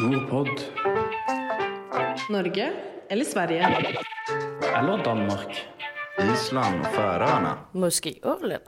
[0.00, 0.60] Nordpodd.
[2.30, 2.72] Norge
[3.08, 3.66] eller Sverige?
[4.76, 5.66] Eller Danmark.
[6.34, 7.58] Island och Färöarna.
[7.72, 8.60] Muskölen.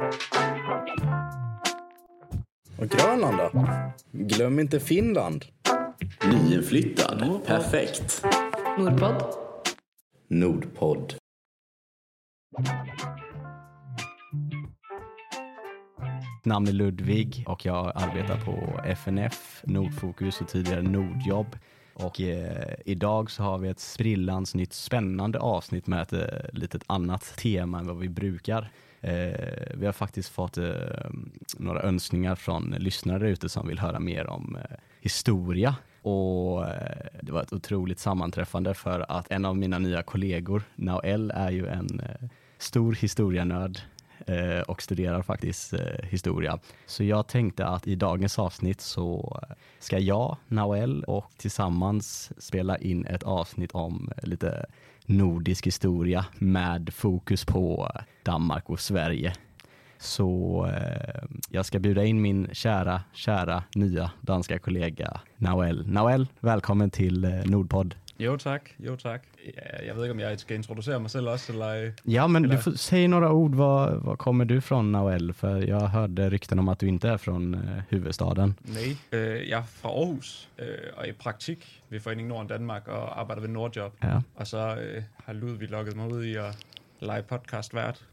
[2.78, 3.50] Och Grönland då?
[4.12, 5.44] Glöm inte Finland.
[6.32, 7.40] Nyinflyttad.
[7.46, 8.24] Perfekt.
[8.78, 9.34] Nordpodd.
[10.28, 11.14] Nordpodd.
[16.50, 21.56] Namn är Ludvig och jag arbetar på FNF, Nordfokus och tidigare Nordjobb.
[21.94, 26.20] Och eh, idag så har vi ett sprillans nytt spännande avsnitt med ett eh,
[26.52, 28.70] litet annat tema än vad vi brukar.
[29.00, 30.72] Eh, vi har faktiskt fått eh,
[31.58, 35.74] några önskningar från lyssnare ute som vill höra mer om eh, historia.
[36.02, 41.32] Och eh, det var ett otroligt sammanträffande för att en av mina nya kollegor, Nael,
[41.34, 42.28] är ju en eh,
[42.58, 43.80] stor historienörd
[44.30, 46.58] Eh, och studerar faktiskt eh, historia.
[46.86, 49.40] Så jag tänkte att i dagens avsnitt så
[49.78, 54.66] ska jag, Nawel och tillsammans spela in ett avsnitt om eh, lite
[55.06, 57.90] nordisk historia med fokus på
[58.22, 59.32] Danmark och Sverige.
[59.98, 65.86] Så eh, jag ska bjuda in min kära, kära nya danska kollega Nawel.
[65.86, 67.94] Nawel, välkommen till eh, Nordpodd.
[68.20, 69.22] Jo tak, jo tak.
[69.44, 71.90] Ja, jeg ved ikke, om jeg skal introducere mig selv også, eller...
[72.04, 73.54] Ja, men Eller- du får säga några ord.
[73.54, 75.32] Var, var kommer du från, Noel?
[75.32, 78.54] För jag hørte rykten om att du inte är från eh, huvudstaden.
[78.62, 82.88] Nej, øh, jeg er fra Aarhus øh, og er i praktik ved Foreningen Norden Danmark
[82.88, 83.92] og arbejder ved Nordjob.
[84.02, 84.18] Ja.
[84.36, 86.56] Og så øh, har Ludvig lukket mig ud i at
[87.00, 88.04] lege podcast vært.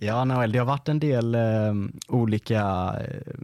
[0.00, 1.74] Ja, Noel, det har varit en del eh,
[2.08, 2.62] olika,
[3.00, 3.34] eh,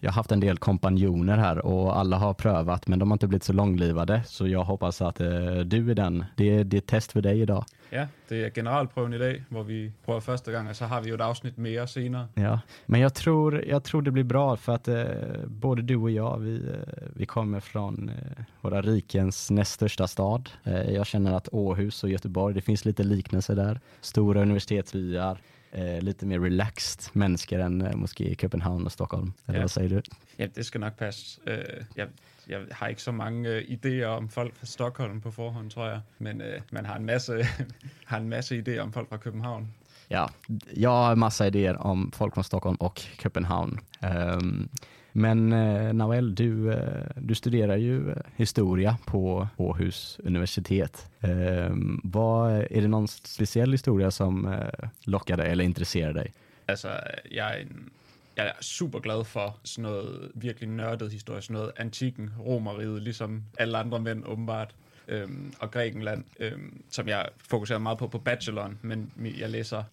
[0.00, 3.26] jag har haft en del kompanjoner här och alla har prövat men de har inte
[3.26, 5.26] blivit så långlivade så jag hoppas att eh,
[5.64, 6.24] du är den.
[6.36, 7.64] Det är, det är ett test för dig idag.
[7.90, 11.12] Ja, det er generalprøven i dag, hvor vi prøver første gang, og så har vi
[11.12, 12.28] jo et afsnit mere senere.
[12.34, 15.04] Ja, men jag tror, jag tror det blir bra för att eh,
[15.46, 20.50] både du och jag, vi, eh, vi kommer från eh, våra rikens näst största stad.
[20.64, 23.80] Eh, jag känner att Åhus och Göteborg, det finns lite liknelser där.
[24.00, 25.38] Stora universitetsbyar,
[25.72, 29.32] eh, lite mer relaxed människor än eh, måske i København och Stockholm.
[29.46, 29.62] Eller Ja.
[29.62, 30.02] vad säger du?
[30.36, 31.40] Ja, det skal nok passe.
[31.46, 32.08] Øh, jeg,
[32.48, 36.00] jeg har ikke så mange øh, idéer om folk fra Stockholm på forhånd, tror jeg.
[36.18, 37.46] Men øh, man har en masse,
[38.06, 39.68] har en masse idéer om folk fra København.
[40.10, 40.26] Ja,
[40.76, 43.78] jag har massa idéer om folk från Stockholm och Köpenhamn.
[44.02, 44.68] Ehm,
[45.16, 51.10] men eh, Noel, du, eh, du studerar ju eh, historia på Åhus universitet.
[51.20, 51.70] Eh,
[52.02, 56.32] vad, är det någon speciell historia som eh, lockar dig eller intresserar dig?
[56.66, 56.88] Alltså,
[57.30, 57.66] jag är,
[58.34, 63.02] jag är superglad för glad for sådan noget virkelig nørdet historie, sådan noget antikken, romeriet,
[63.02, 64.74] ligesom alle andre mænd åbenbart,
[65.08, 69.10] øhm, og Grækenland, øhm, som jag fokuserar mycket på på bacheloren, men
[69.40, 69.84] jag läser,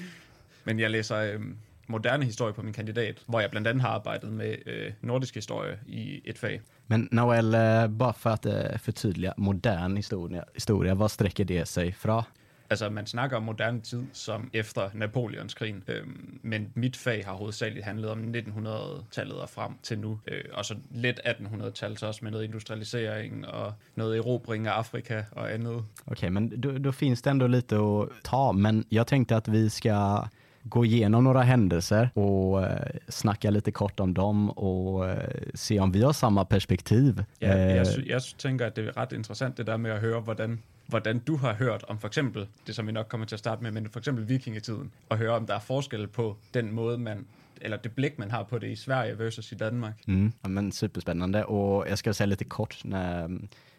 [0.64, 1.56] men jeg læser øhm,
[1.88, 5.78] moderne historie på min kandidat, hvor jeg blandt andet har arbejdet med øh, nordisk historie
[5.86, 6.60] i et fag.
[6.86, 11.92] Men Noel, eh, bara för att eh, förtydliga, modern historia, historia, vad sträcker det sig
[11.92, 12.24] fra?
[12.70, 17.84] Altså, man snakker om moderne tid som efter Napoleonskrigen, øhm, men mit fag har hovedsageligt
[17.84, 22.30] handlet om 1900-tallet og frem til nu, øh, og så lidt 1800-tal så også med
[22.30, 25.84] noget industrialisering og noget erobring af Afrika og andet.
[26.06, 29.70] Okej, men då, då finns det ändå lite att ta, men jag tänkte att vi
[29.70, 30.28] ska
[30.70, 35.92] gå igenom några händelser och eh, snacka lite kort om dem och eh, se om
[35.92, 37.24] vi har samma perspektiv.
[37.40, 40.00] Ja, Eh, jeg, sy- jeg tænker, at det er ret interessant det der med at
[40.00, 43.34] høre, hvordan, hvordan du har hørt om for eksempel, det som vi nok kommer til
[43.36, 46.72] at starte med, men for eksempel vikingetiden, og høre om der er forskel på den
[46.72, 47.26] måde, man,
[47.60, 49.94] eller det blik, man har på det i Sverige versus i Danmark.
[50.08, 53.24] Mm, ja, men superspännande och jag ska säga lite kort när,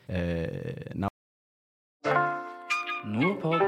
[0.07, 0.47] eh,
[0.95, 1.09] när
[3.05, 3.61] Nordpodd.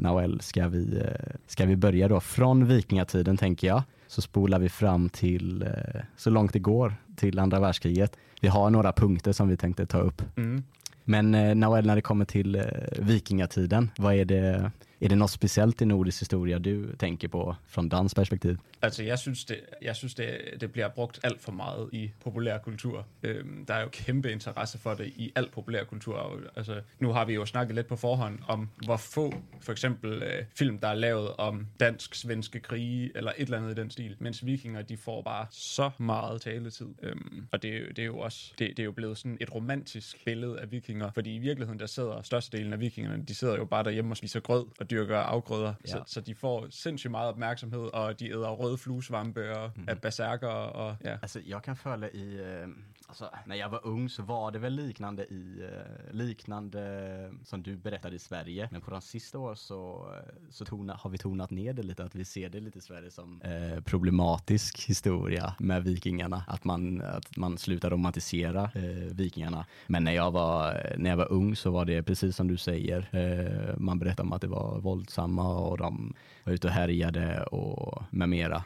[0.00, 3.82] Noel, ska vi, eh, ska vi börja då från vikingatiden tänker jag.
[4.06, 8.16] Så spolar vi fram till eh, så långt det går till andra världskriget.
[8.40, 10.22] Vi har några punkter som vi tänkte ta upp.
[10.36, 10.62] Mm.
[11.04, 12.62] Men eh, Noel, när det kommer till
[12.98, 17.88] vikingatiden, vad är det, är det något speciellt i nordisk historia du tänker på från
[17.88, 18.58] dansk perspektiv?
[18.80, 23.04] Alltså jag syns det, jag syns det, det blir brukt allt för mycket i populärkultur.
[23.22, 26.50] Øhm, det är ju kæmpe intresse för det i all populärkultur.
[26.56, 30.28] Altså, nu har vi ju snackat lite på förhand om, hur få, för exempel äh,
[30.28, 34.16] øh, film, der er lavet om dansk-svenske krige, eller ett eller annat i den stil.
[34.18, 36.94] Mens vikinger, de får bara så mycket taletid.
[37.02, 40.24] Øhm, Och det, det är ju också, det, det är ju blivit sådan et romantisk
[40.24, 43.84] bild av vikinger, fordi i verkligheten der sidder størstedelen av vikingarna, de sidder jo bare
[43.84, 45.90] derhjemme och spiser Och og dyrker afgrøder, Ja.
[45.92, 49.84] så, så de får sindssygt meget opmærksomhed, og de æder røde fluesvampe og mm.
[49.88, 51.12] er berserker, og ja.
[51.22, 52.68] Alltså jag kan följa i, eh,
[53.10, 57.76] alltså när jag var ung så var det väl liknande i, eh, liknande som du
[57.76, 58.68] berättade i Sverige.
[58.72, 62.04] Men på de sista åren så, eh, så tona, har vi tonat ner det lite,
[62.04, 66.44] att vi ser det lite i Sverige som eh, problematisk historia med vikingarna.
[66.46, 69.66] Att man, att man slutar romantisera eh, vikingarna.
[69.86, 73.08] Men när jag, var, när jag var ung så var det precis som du säger.
[73.12, 76.14] Eh, man berättade om att det var våldsamma och de
[76.44, 78.64] var ute och härjade och med mera.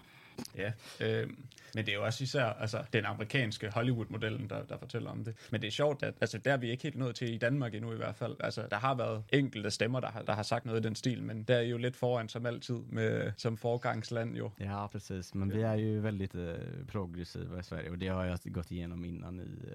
[0.55, 0.73] Yeah.
[1.01, 1.29] øh,
[1.75, 5.35] men det er jo også især altså, den amerikanske Hollywood-modellen, der, der fortæller om det.
[5.51, 7.75] Men det er sjovt, at altså, der er vi ikke helt nået til i Danmark
[7.75, 8.37] endnu i hvert fald.
[8.41, 11.23] Altså, der har været enkelte stemmer, der har, der har sagt noget i den stil,
[11.23, 14.51] men der er jo lidt foran som altid med, som forgangsland jo.
[14.61, 15.35] Ja, precis.
[15.35, 16.55] Men vi är ju väldigt eh,
[16.89, 19.69] progressiva i Sverige och det har jag gått igenom innan i,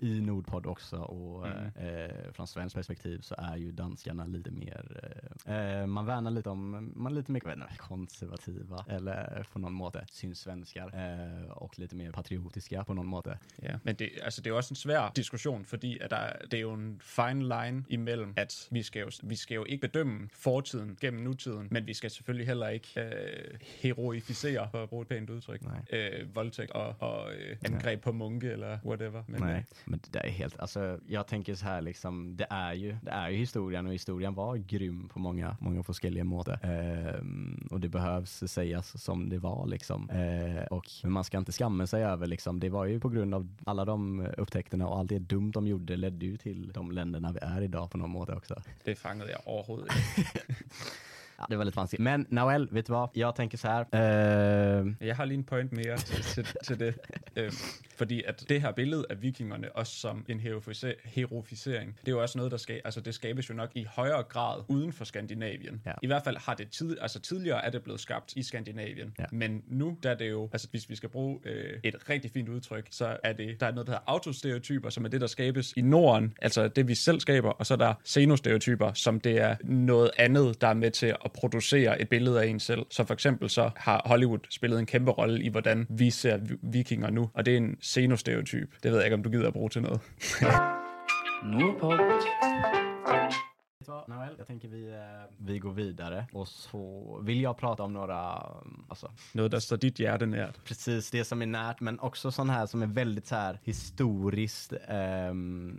[0.00, 0.96] eh, i Nordpodd också.
[0.96, 5.12] Och eh, eh, från svenskt perspektiv så är ju danskarna lite mer,
[5.46, 10.06] eh, eh, man värnar lite om, man är lite mer konservativa eller på någon måte
[10.10, 13.38] synsvenskar eh, och lite mer patriotiska på någon måte.
[13.62, 16.54] Ja, men det, altså, det er jo også en svær diskussion, fordi at der, det
[16.54, 20.28] er jo en fine line imellem, at vi skal, jo, vi skal jo ikke bedømme
[20.34, 25.08] fortiden gennem nutiden, men vi skal selvfølgelig heller ikke øh, heroificere, for at bruge et
[25.08, 25.84] pænt udtryk, Nej.
[25.92, 29.22] øh, voldtægt og, og øh, angreb på munke eller whatever.
[29.28, 32.72] Men, Nej, men det där är helt, alltså jag tänker så här liksom, det är
[32.72, 36.58] ju, det är ju historien och historien var grym på många, många olika måter.
[36.62, 40.10] Ehm, och det behövs sägas som det var liksom.
[40.10, 43.34] Eh, och men man ska inte skamma sig över liksom, det var ju på grund
[43.34, 47.32] av alla de upptäckterna och allt det dumt de gjorde ledde ju till de länderna
[47.32, 48.62] vi är idag på någon måte också.
[48.84, 50.56] det fangede jeg overhovedet ikke.
[51.42, 52.02] Ja, det var lite vanskligt.
[52.02, 53.08] Men Noel, vet du vad?
[53.14, 53.80] Jag tänker så här.
[53.94, 56.94] Eh, Jeg har lige en point mere til, til, til det.
[57.36, 57.52] Øhm,
[57.96, 62.22] fordi at det her billede af vikingerne, også som en herofice- heroficering, det er jo
[62.22, 65.82] også noget, der skal, altså det skabes jo nok i højere grad uden for Skandinavien.
[65.86, 65.92] Ja.
[66.02, 69.14] I hvert fald har det tid, altså tidligere er det blevet skabt i Skandinavien.
[69.18, 69.24] Ja.
[69.32, 72.48] Men nu der er det jo, altså hvis vi skal bruge øh, et rigtig fint
[72.48, 75.72] udtryk, så er det, der er noget, der hedder autostereotyper, som er det, der skabes
[75.76, 79.56] i Norden, altså det vi selv skaber, og så er der xenostereotyper, som det er
[79.64, 82.86] noget andet, der er med til at producere et billede af en selv.
[82.90, 87.10] Så for eksempel så har Hollywood spillet en kæmpe rolle i, hvordan vi ser vikinger
[87.10, 88.74] nu, og det er en xenostereotyp.
[88.82, 90.00] Det ved jeg ikke, om du gider at bruge til noget.
[91.44, 93.41] Nordpod.
[93.92, 97.92] Vad, Noel, jag tänker vi, eh, vi går vidare och så vill jag prata om
[97.92, 100.64] några, mm, alltså, Noget, der står dit hjerte nært.
[100.64, 104.72] precis det som är närt, men också sån här som är väldigt så här historiskt,
[104.88, 105.76] ehm,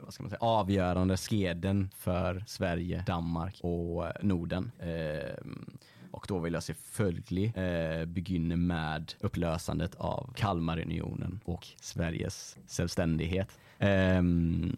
[0.00, 4.72] vad ska man säga, avgörande skeden för Sverige, Danmark och eh, Norden.
[4.80, 5.78] Ehm,
[6.10, 13.58] och då vill jag selvfølgelig eh, begynne med upplösandet av Kalmarunionen och Sveriges självständighet.
[13.78, 14.76] Ehm,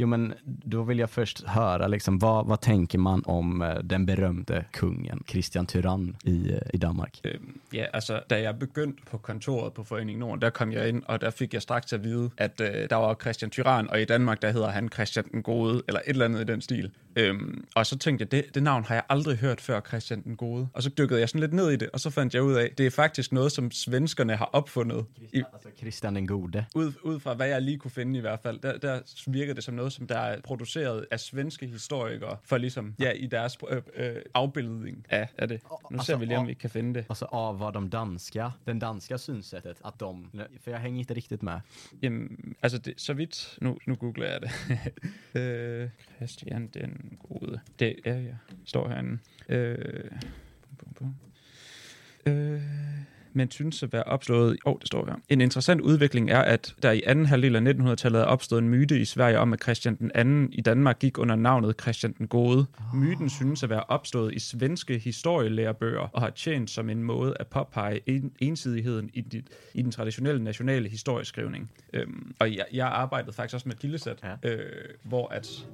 [0.00, 4.06] Jo men då vill jag först höra liksom, vad, vad tänker man om eh, den
[4.06, 7.20] berömte kungen Christian Tyrann i, eh, i Danmark?
[7.24, 11.02] Øhm, ja, altså, da jeg begyndte på kontoret på Forening Norden, der kom jeg ind,
[11.06, 14.04] og der fik jeg straks at vide, at øh, der var Christian Tyrann, og i
[14.04, 16.90] Danmark, der hedder han Christian den Gode, eller et eller andet i den stil.
[17.16, 20.36] Øhm, og så tænkte jeg, det, det navn har jeg aldrig hørt før, Christian den
[20.36, 20.68] Gode.
[20.72, 22.70] Og så dykkede jeg sådan lidt ned i det, og så fandt jeg ud af,
[22.78, 24.50] det er faktisk noget, som svenskerne har.
[25.32, 26.64] I, Alltså Christian den gode.
[26.74, 29.64] ud, ud fra hvad jeg lige kunne finde i hvert fald, der, der virker det
[29.64, 33.82] som noget, som der er produceret af svenske historikere, for ligesom, ja, i deres øh,
[33.94, 35.60] øh, afbildning af, af det.
[35.90, 37.06] Nu ser vi lige, om vi kan finde det.
[37.08, 41.42] Alltså av vad de danska, den danska synsättet, att de, för jag hänger inte riktigt
[41.42, 41.60] med.
[42.02, 44.50] Jamen, altså det, så vidt, nu, nu googler jeg det.
[45.40, 47.60] øh, Christian den gode.
[47.78, 48.36] Det er jeg.
[48.64, 49.18] Står herinde.
[49.48, 50.10] Øh,
[50.78, 51.14] bum, bum, bum.
[52.32, 52.62] Øh,
[53.32, 54.58] men synes at være opstået...
[54.66, 55.14] Åh, oh, det står her.
[55.28, 59.00] En interessant udvikling er, at der i anden halvdel af 1900-tallet er opstået en myte
[59.00, 62.66] i Sverige om, at Christian den anden i Danmark gik under navnet Christian den Gode.
[62.94, 67.46] Myten synes at være opstået i svenske historielærebøger og har tjent som en måde at
[67.46, 71.70] påpege en, ensidigheden i, dit, i den traditionelle nationale historieskrivning.
[71.92, 74.50] Øhm, og jeg, jeg arbejdede faktisk også med kildesæt, Ja.
[74.50, 74.70] øh,
[75.02, 75.66] hvor at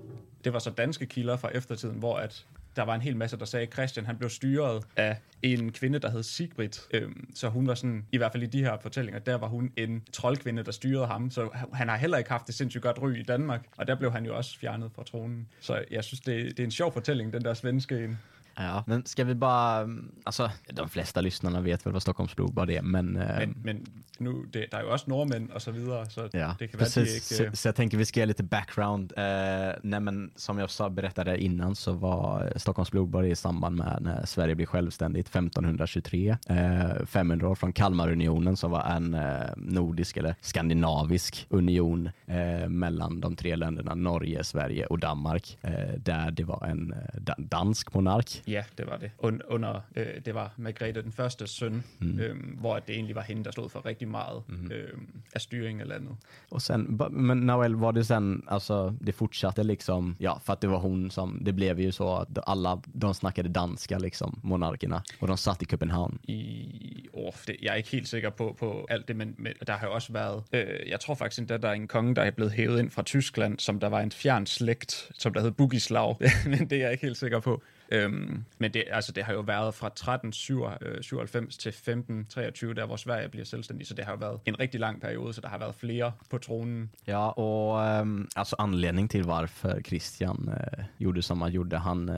[0.44, 2.44] det var så danske kilder fra eftertiden, hvor at
[2.76, 5.98] der var en hel masse, der sagde, at Christian han blev styret af en kvinde,
[5.98, 6.68] der hed Sigrid.
[6.94, 9.72] Øhm, så hun var sådan, i hvert fald i de her fortællinger, der var hun
[9.76, 11.30] en troldkvinde, der styrede ham.
[11.30, 13.66] Så han har heller ikke haft det sindssygt godt ry i Danmark.
[13.76, 15.48] Og der blev han jo også fjernet fra tronen.
[15.60, 18.18] Så jeg synes, det, det er en sjov fortælling, den der svenske en.
[18.58, 19.88] Ja, men ska vi bara,
[20.24, 23.86] alltså de flesta lyssnarna vet väl vad Stockholms blodbad är, men, eh, Men, men
[24.18, 26.94] nu, det, er jo også nordmænd og så videre, så Ja, det kan være, at
[26.94, 27.14] de precis.
[27.32, 27.50] ikke...
[27.50, 29.12] Så, så jag tänker vi ska ge lite background.
[29.16, 33.98] Eh, nej men som jag sa, berättade innan så var Stockholms blodbad i samband med
[34.00, 36.36] när Sverige blev självständigt 1523.
[36.48, 43.20] Eh, 500 år från Kalmarunionen som var en eh, nordisk eller skandinavisk union eh, mellan
[43.20, 45.58] de tre länderna Norge, Sverige och Danmark.
[45.62, 48.42] Eh, där det var en eh, da- dansk monark.
[48.46, 49.10] Ja, det var det.
[49.18, 52.20] Und, under, øh, det var Margrethe den første søn, mm.
[52.20, 54.70] øhm, hvor det egentlig var hende, der stod for rigtig meget mm.
[54.72, 56.16] øhm, af styring af landet.
[56.50, 60.70] Och sen, men Noel, var det sen, alltså det fortsatte liksom, ja för att det
[60.70, 65.02] var hon som, det blev ju så att alla, de snackade danska liksom, monarkerna.
[65.20, 66.18] Och de satt i København.
[66.22, 69.72] I, oh, det, jeg er ikke helt sikker på, på alt det, men, men der
[69.72, 72.30] har jo også været, øh, jeg tror faktisk endda, der er en konge, der er
[72.30, 76.16] blevet hævet ind fra Tyskland, som der var en fjern slægt, som der hed Bugislav,
[76.50, 77.62] men det er jeg ikke helt sikker på.
[77.92, 82.96] Øhm, men det, altså, det har jo været fra 1397 øh, til 1523, der hvor
[82.96, 85.58] Sverige bliver selvstændig, så det har jo været en rigtig lang periode, så der har
[85.58, 86.90] været flere på tronen.
[87.06, 92.16] Ja, och ehm, alltså anledning till varför Christian eh, gjorde som han gjorde, han, eh,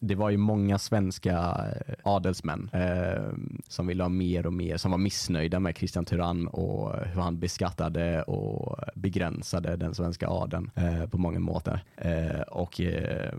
[0.00, 3.32] det var ju många svenska eh, adelsmän eh,
[3.68, 7.38] som ville ha mer och mer, som var missnöjda med Christian Tyrann och hur han
[7.40, 11.84] beskattade och begränsade den svenska adeln eh, på många måter.
[11.96, 13.32] Eh, och eh,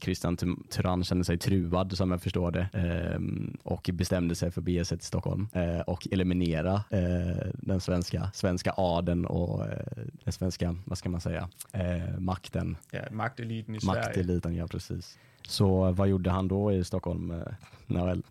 [0.00, 0.36] Christian
[0.70, 3.20] Tyrann kände sig truvad som jag förstår det eh,
[3.62, 8.30] och bestämde sig för att bege sig till Stockholm eh, och eliminera eh, den svenska,
[8.34, 9.78] svenska adeln och eh,
[10.24, 14.00] den svenska, vad ska man säga, eh, makten, Ja, magteliten i Sverige.
[14.00, 15.18] makteliten, ja precis.
[15.48, 17.46] Så vad gjorde han då i Stockholm, eh?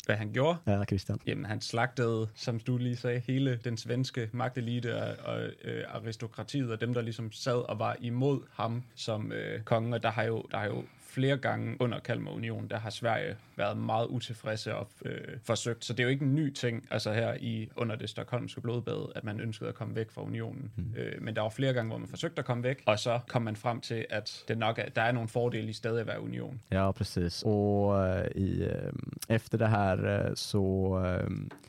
[0.06, 0.58] Hvad han gjorde?
[0.66, 1.20] Ja, Christian.
[1.26, 6.72] Jamen, han slagtede, som du lige sagde, hele den svenske magtelite og, og øh, aristokratiet,
[6.72, 9.96] og dem, der ligesom sad og var imod ham som øh, konge.
[9.96, 10.84] Og der har, jo, der har jo
[11.16, 15.86] flere gange under Kalmarunionen, der har Sverige været meget utilfredse og øh, forsøgt.
[15.86, 19.12] Så det er jo ikke en ny ting, altså her i under det stokholmske blodbad,
[19.16, 20.72] at man ønskede at komme væk fra unionen.
[20.76, 20.94] Mm.
[20.98, 23.42] Øh, men der var flere gange, hvor man forsøgte at komme væk, og så kom
[23.42, 26.22] man frem til, at det nok er, der er nogle fordele i stadig at være
[26.22, 26.62] union.
[26.72, 27.44] Ja, precis.
[27.46, 28.92] Och eh, i, eh,
[29.30, 30.66] efter det här eh, så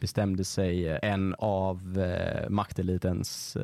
[0.00, 1.81] bestämde sig en av
[2.49, 3.57] maktelitens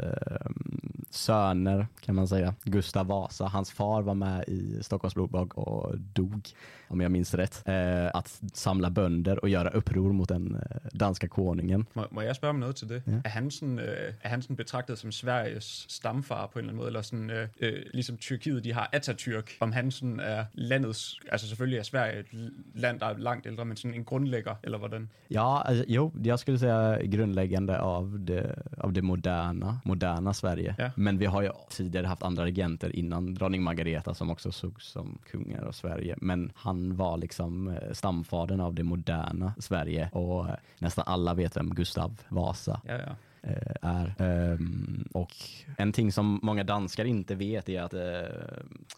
[1.10, 3.44] söner, kan man säga, Gustav Vasa.
[3.44, 6.48] Hans far var med i Stockholms blodbad och dog,
[6.92, 11.28] om jag minns rätt, eh, att samla bönder och göra uppror mot den eh, danska
[11.28, 11.86] konungen.
[11.94, 13.02] Må, må jeg spørge om noget til det?
[13.06, 13.12] Ja.
[13.24, 16.76] Er, han sådan, øh, er han sådan betragtet som Sveriges stamfar på en eller anden
[16.76, 16.86] måde?
[16.86, 21.48] Eller sådan, øh, øh, ligesom Tyrkiet, de har Atatürk, om han sådan er landets, altså
[21.48, 22.26] selvfølgelig er Sverige et
[22.74, 25.08] land, der er langt ældre, men sådan en grundlægger, eller hvordan?
[25.30, 30.74] Ja, alltså, jo, jag skulle säga grundläggande av det, av det moderna, moderna Sverige.
[30.78, 30.90] Ja.
[30.96, 35.18] Men vi har ju tidigare haft andra regenter innan dronning Margareta som också sågs som
[35.30, 36.14] kungar av Sverige.
[36.20, 41.34] Men han han var liksom eh, stamfadern av det moderna Sverige och eh, nästan alla
[41.34, 44.14] vet vem Gustav Vasa Ja, ja eh, är.
[44.18, 45.32] Ehm, och
[45.78, 48.00] en ting som många danskar inte vet är att eh,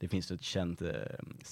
[0.00, 0.88] det finns ett känt eh,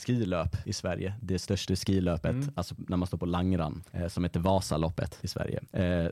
[0.06, 1.14] skilöp i Sverige.
[1.20, 2.50] Det största skilöpet, Mm.
[2.54, 5.60] alltså när man står på Langran, som heter Vasaloppet i Sverige.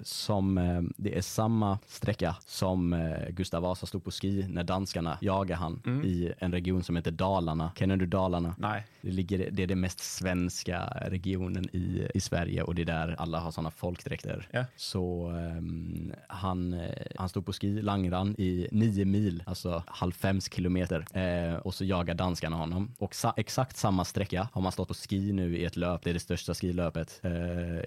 [0.02, 0.54] Som,
[0.96, 6.04] det är samma sträcka som Gustav Vasa stod på ski när danskarna jagade han Mm.
[6.04, 7.72] i en region som heter Dalarna.
[7.76, 8.54] Känner du Dalarna?
[8.58, 8.86] Nej.
[9.00, 13.14] Det, ligger, det är den mest svenska regionen i, i Sverige och det är där
[13.18, 14.48] alla har sådana folkdräkter.
[14.50, 14.64] Ja.
[14.76, 21.06] Så ehm, han, eh, han stod på ski, Langran, i nio mil, alltså halvfems kilometer.
[21.18, 22.94] Eh, och så jagar danskarna honom.
[22.98, 26.10] Och sa, exakt samma sträcka har man stått på ski nu i ett löp, det
[26.10, 27.30] är det största skilöpet eh,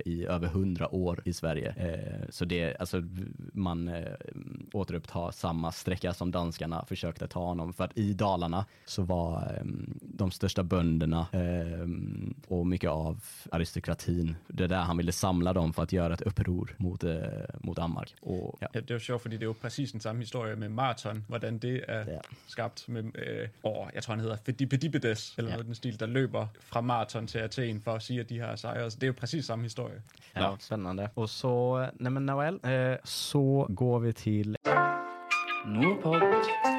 [0.05, 1.73] i över hundra år i Sverige.
[1.77, 3.03] Eh, så det, alltså
[3.53, 4.03] man eh,
[4.73, 7.73] återupptar samma sträcka som danskarna försökte ta honom.
[7.73, 9.65] För att i Dalarna så var eh,
[10.01, 11.87] de största bönderna eh,
[12.47, 16.21] och mycket av aristokratin, det är där han ville samla dem för att göra ett
[16.21, 17.17] uppror mot, eh,
[17.59, 18.15] mot Danmark.
[18.21, 18.67] Och, ja.
[18.75, 21.25] Ja, det er jo sjovt, fordi det er jo præcis den samme historie med maraton,
[21.27, 22.17] hvordan det er Ja.
[22.47, 25.55] skabt med, øh, åh, jeg tror han hedder Fedipidipides, eller Ja.
[25.55, 28.55] noget den stil, der løber fra maraton til Athen for at sige, at de har
[28.55, 28.91] sejret.
[28.91, 30.01] Så det er jo præcis samme historie.
[30.35, 31.09] Ja, spännande.
[31.15, 34.55] Och så, nej men Noel, eh, så går vi till
[35.65, 36.72] Nordpod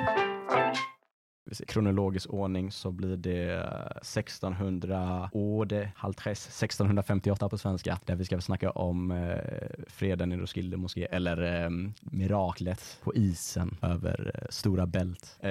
[1.66, 8.40] kronologisk ordning så blir det eh, 1600 år, det 1658 på svenska, där vi ska
[8.40, 9.38] snacka om eh,
[9.88, 11.70] freden i Roskilde moské, eller eh,
[12.00, 15.36] miraklet på isen över eh, Stora Bält.
[15.40, 15.50] Eh,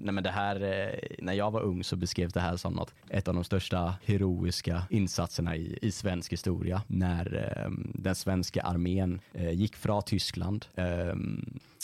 [0.00, 2.94] nej men det här, eh, när jag var ung så beskrevs det här som något,
[3.08, 9.20] ett av de största heroiska insatserna i, i svensk historia, när eh, den svenska armén
[9.32, 11.14] eh, gick från Tyskland eh,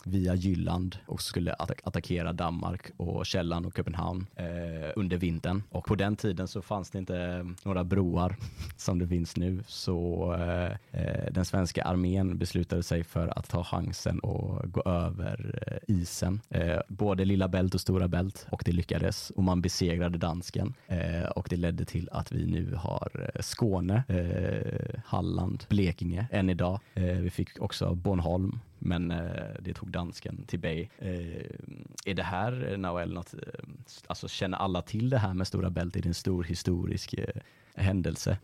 [0.04, 4.47] via Jylland och skulle attack attackera Danmark och Källan och Köpenhamn eh,
[4.97, 5.62] under vintern.
[5.71, 8.37] Och på den tiden så fanns det inte några broar
[8.76, 9.62] som det finns nu.
[9.66, 15.62] Så eh, eh, den svenska armén beslutade sig för att ta chansen och gå över
[15.66, 16.40] eh, isen.
[16.49, 21.25] Eh, både Lilla Bält och Stora Bält och det lyckades och man besegrade dansken eh,
[21.25, 26.80] och det ledde till att vi nu har eh, Skåne, eh, Halland, Blekinge än idag.
[26.95, 30.88] Eh, vi fick också Bornholm men eh, det tog dansken till Bay.
[30.99, 31.44] Eh,
[32.06, 33.40] är det här, eh, Noel, något, eh,
[34.06, 35.96] alltså känner alla till det här med Stora Bält?
[35.96, 37.42] Är det en stor historisk eh,
[37.75, 38.38] händelse?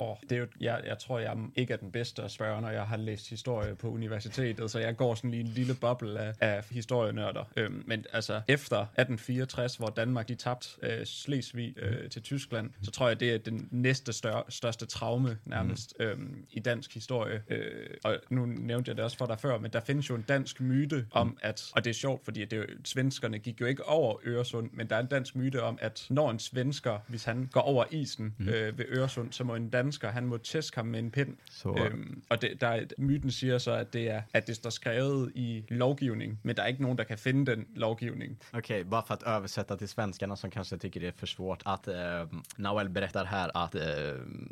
[0.00, 2.70] Åh, det er jo, jeg, jeg tror, jeg ikke er den bedste at spørge, når
[2.70, 6.34] jeg har læst historie på universitetet, så jeg går sådan lige en lille boble af,
[6.40, 7.44] af historienørder.
[7.56, 12.90] Øhm, men altså, efter 1864, hvor Danmark de tabte øh, Slesvig øh, til Tyskland, så
[12.90, 16.04] tror jeg, det er den næste større, største traume nærmest mm.
[16.04, 17.42] øhm, i dansk historie.
[17.48, 20.24] Øh, og nu nævnte jeg det også for dig før, men der findes jo en
[20.28, 23.84] dansk myte om, at, og det er sjovt, fordi det jo, svenskerne gik jo ikke
[23.84, 27.48] over Øresund, men der er en dansk myte om, at når en svensker, hvis han
[27.52, 28.48] går over isen mm.
[28.48, 31.36] øh, ved Øresund, så må en dansker, han må tæske ham med en pind.
[31.50, 34.70] Så, Øhm, og det, der, er- myten siger så, at det, er, at det står
[34.70, 38.38] skrevet i lovgivning, men der er ikke nogen, der kan finde den lovgivning.
[38.52, 41.62] Okej, bara för att översätta till svenskarna som kanske tycker det är för svårt.
[41.64, 42.26] Att eh,
[42.56, 43.80] Noel berättar här att eh,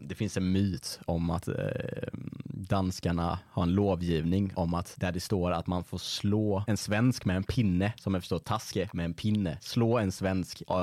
[0.08, 1.54] det finns en myt om att eh,
[2.56, 7.24] danskarna har en lovgivning om att där det står att man får slå en svensk
[7.24, 10.76] med en pinne, som jag förstår taske med en pinne, slå en svensk eh,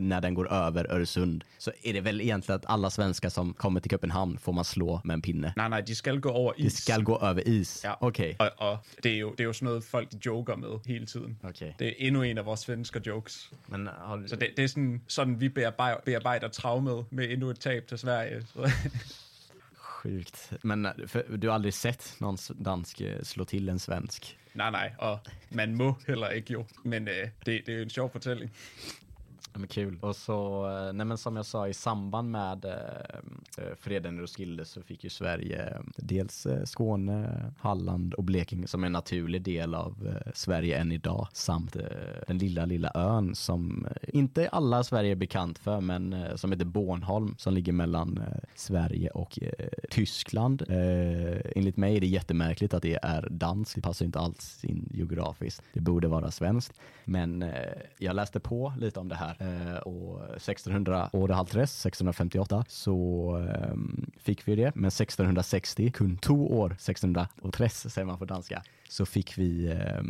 [0.00, 1.44] när den går över Öresund.
[1.58, 5.00] Så är det väl egentligen att alla svenskar som kommer till Köpenhamn får man slå
[5.04, 5.52] med en pinne.
[5.56, 6.82] Nej, nej, de skal gå Det is.
[6.82, 7.80] ska gå över is.
[7.84, 7.96] Ja.
[8.00, 8.36] Okej.
[8.38, 11.38] Og, og det, er jo, det jo sådan noget, folk de joker med hele tiden.
[11.42, 11.74] Okej.
[11.78, 13.50] Det er endnu en af vores svensker jokes.
[13.68, 17.98] Men har, Så det, det sådan, sådan vi bearbejder traumet med endnu et tab til
[17.98, 18.42] Sverige.
[20.00, 20.52] Sjukt.
[20.62, 24.36] Men eh, för, du har aldrig sett någon dansk eh, slå till en svensk?
[24.52, 26.64] nej, nej, og man må heller ikke jo.
[26.84, 28.50] Men øh, det, det er en sjov fortælling.
[29.52, 29.98] Ja, men kul.
[30.00, 32.72] Och så, eh, nej men som jag sa i samband med eh,
[33.58, 38.66] eh freden i Roskilde så fick ju Sverige eh, dels eh, Skåne, Halland och Blekinge
[38.66, 41.82] som är en naturlig del av eh, Sverige än idag samt eh,
[42.26, 46.52] den lilla, lilla ön som eh, inte alla Sverige är bekant för men eh, som
[46.52, 50.62] heter Bornholm som ligger mellan eh, Sverige och eh, Tyskland.
[50.68, 53.74] Eh, enligt mig är det jättemärkligt att det är danskt.
[53.74, 55.62] Det passar inte alls in geografiskt.
[55.72, 56.80] Det borde vara svenskt.
[57.04, 57.50] Men eh,
[57.98, 63.74] jag läste på lite om det här eh, och 1600, året halvtress, 1658 så eh,
[64.18, 64.72] fick vi det.
[64.74, 70.02] Men 1660, kun två år, 1660 säger man på danska, så fick vi, eh,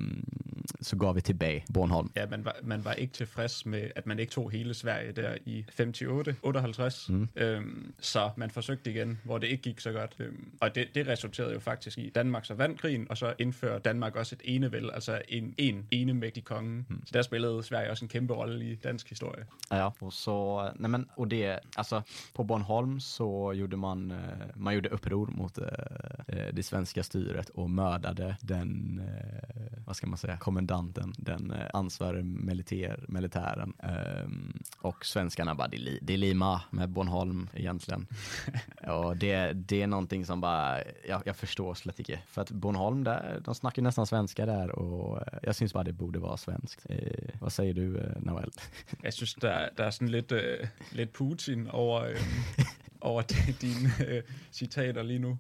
[0.81, 2.11] så gav vi till Bay, Bornholm.
[2.17, 5.37] Ja, man var, man var ikke tilfreds med, at man ikke tog hele Sverige der
[5.47, 7.09] i 58, 58.
[7.09, 7.29] Mm.
[7.37, 10.17] Øhm, så man forsøgte igen, hvor det ikke gik så godt.
[10.19, 13.79] Øhm, og det, det resulterede jo faktisk i Danmark så vandt krigen, og så indfører
[13.79, 16.85] Danmark også et enevæld, altså en, en enemægtig konge.
[16.89, 17.03] Mm.
[17.07, 19.45] Så der spillede Sverige også en kæmpe rolle i dansk historie.
[19.71, 22.03] Ja, och så, nej men, och det, alltså
[22.35, 24.19] på Bornholm så gjorde man, eh,
[24.57, 30.19] man gjorde uppror mot eh, det svenska styret och mördade den, eh, vad ska man
[30.19, 33.73] säga, kommendanten, den eh, ansvarige militär, militären.
[33.79, 38.07] Ehm, och svenskarna bara, det är, li, det är lima med Bornholm egentligen.
[38.89, 40.79] och det, det är någonting som bara,
[41.09, 42.19] jag, jag förstår slett inte.
[42.27, 45.93] För att Bornholm, där, de snackar nästan svenska där och eh, jag syns bara det
[45.93, 46.87] borde vara svenskt.
[46.89, 48.51] Eh, vad säger du, Noel?
[49.03, 52.07] Jeg synes, der, der er sådan lidt, øh, lidt Putin over,
[53.01, 55.39] over de- dine øh, citater lige nu.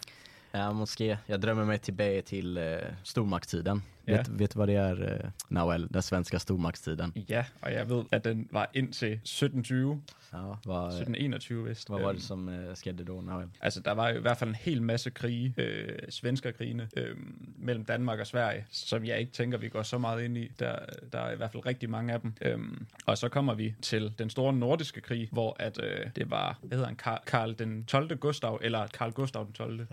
[0.53, 1.19] Eh, ja, måske.
[1.27, 2.65] Jag drömmer mig tillbaka till eh,
[3.05, 3.83] stormaktstiden.
[4.11, 4.17] Ja.
[4.17, 5.89] Vet, vet du vad det är, eh, Noel?
[5.91, 7.13] Den svenska stormaktstiden.
[7.29, 10.01] Ja, og jeg ved, at den var indtil 1720,
[10.33, 11.91] Ja, vad, 1721 vist.
[11.91, 13.49] vad var det som eh, skedde då, Noel?
[13.61, 17.17] Altså, der var jo i hvert fald en hel masse krige, øh, svenskerkrigene, øh,
[17.59, 20.49] mellem Danmark og Sverige, som jeg ikke tænker, vi går så meget ind i.
[20.59, 20.77] Der,
[21.13, 22.33] der er i hvert fald rigtig mange af dem.
[22.43, 26.59] Øhm, og så kommer vi til den store nordiske krig, hvor at, øh, det var,
[26.63, 28.17] hvad hedder han, Karl, Karl den 12.
[28.17, 29.81] Gustav, eller Karl Gustav den 12.
[29.81, 29.87] Eh,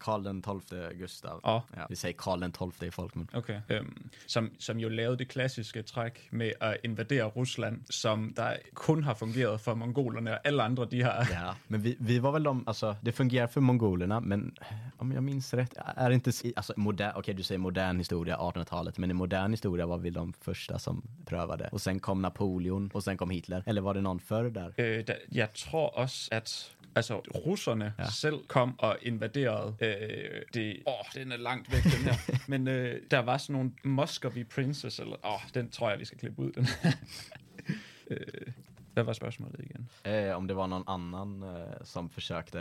[0.00, 0.62] Karl den 12
[1.00, 1.40] Gustav.
[1.46, 1.54] Ja.
[1.80, 3.28] Ja, vi säger Karl den 12 i folkmun.
[3.32, 3.47] Okay.
[3.68, 9.04] Øhm, som, som jo lavede det klassiske træk med at invadere Rusland, som der kun
[9.04, 11.26] har fungeret for mongolerne, og alle andre, de har...
[11.30, 14.52] Ja, men vi, vi var väl de, alltså det fungerar för mongolerna, men
[14.98, 18.98] om jag minns rätt, är det inte, alltså modern, okej du säger modern historia, 1800-talet,
[18.98, 21.68] men i modern historia var vi de första som prövade.
[21.72, 23.62] Och sen kom Napoleon och sen kom Hitler.
[23.66, 24.72] Eller var det någon förr där?
[24.78, 28.10] Øh, der, jeg tror også, at altså, russerne ja.
[28.10, 30.82] selv kom og invaderede øh, det...
[30.86, 32.14] Åh, den er langt væk, den her.
[32.52, 35.16] Men øh, der var sådan nogle Muscovy Princess, eller...
[35.26, 36.66] Åh, den tror jeg, vi skal klippe ud, den
[38.10, 38.52] øh,
[39.04, 39.88] Hvad var igen?
[40.04, 42.60] Eh, om det var någon annan eh, som försökte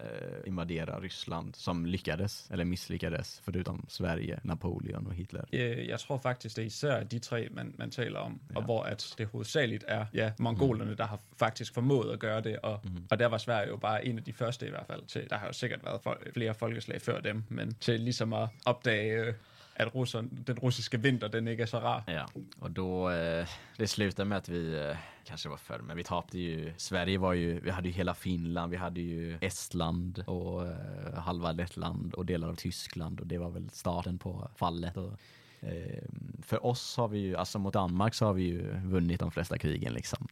[0.00, 5.44] eh, invadera Ryssland som lyckades, eller misslyckades, förutom Sverige, Napoleon och Hitler.
[5.52, 8.56] Øh, Jeg tror faktisk, det er især de tre, man, man taler om, ja.
[8.56, 12.58] og hvor at det hovedsageligt er ja, mongolerne, der har faktisk formået at gøre det,
[12.62, 12.90] og, mm.
[13.10, 15.36] og der var Sverige jo bare en af de første i hvert fald til, der
[15.36, 19.34] har jo sikkert været fol- flere folkeslag før dem, men til ligesom at opdage,
[19.76, 22.04] att at den russiske vinter, den ikke er så rar.
[22.06, 22.24] Ja,
[22.60, 23.46] och då, eh,
[23.78, 27.18] det slutade med att vi, øh, eh, kanske var förr, men vi tappade ju, Sverige
[27.18, 30.70] var ju, vi hade ju hela Finland, vi hade ju Estland och eh,
[31.06, 34.96] øh, halva Lettland och delar av Tyskland och det var väl starten på fallet.
[34.96, 35.12] Och,
[35.60, 36.02] eh, øh,
[36.42, 39.58] för oss har vi ju, alltså mot Danmark så har vi ju vunnit de flesta
[39.58, 40.28] krigen liksom.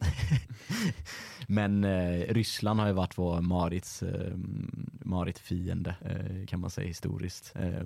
[1.47, 4.33] men eh, Ryssland har ju varit vår Marits, eh,
[5.05, 7.53] Marit fiende eh, kan man säga historiskt.
[7.57, 7.81] Eh,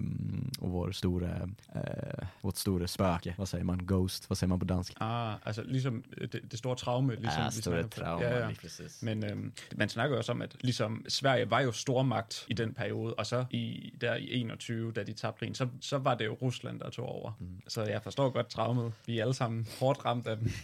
[0.61, 4.65] och vår stora, eh, vårt stora spöke, vad säger man, ghost, vad säger man på
[4.65, 4.93] dansk?
[5.01, 7.15] Ah, altså ligesom øh, det, det store traume.
[7.15, 8.47] Ligesom, Ja, vi store snakker- trauma, Ja, ja.
[8.49, 9.03] lige præcis.
[9.03, 12.75] Men øhm, man snakker jo også om, at ligesom Sverige var jo stormagt i den
[12.75, 16.27] periode, og så i, der i 21, da de tabte krigen, så, så var det
[16.27, 17.33] jo Rusland, der tog over.
[17.41, 17.61] Mm.
[17.69, 18.93] Så jeg forstår godt traumet.
[19.07, 20.49] Vi alle sammen hårdt ramt af dem.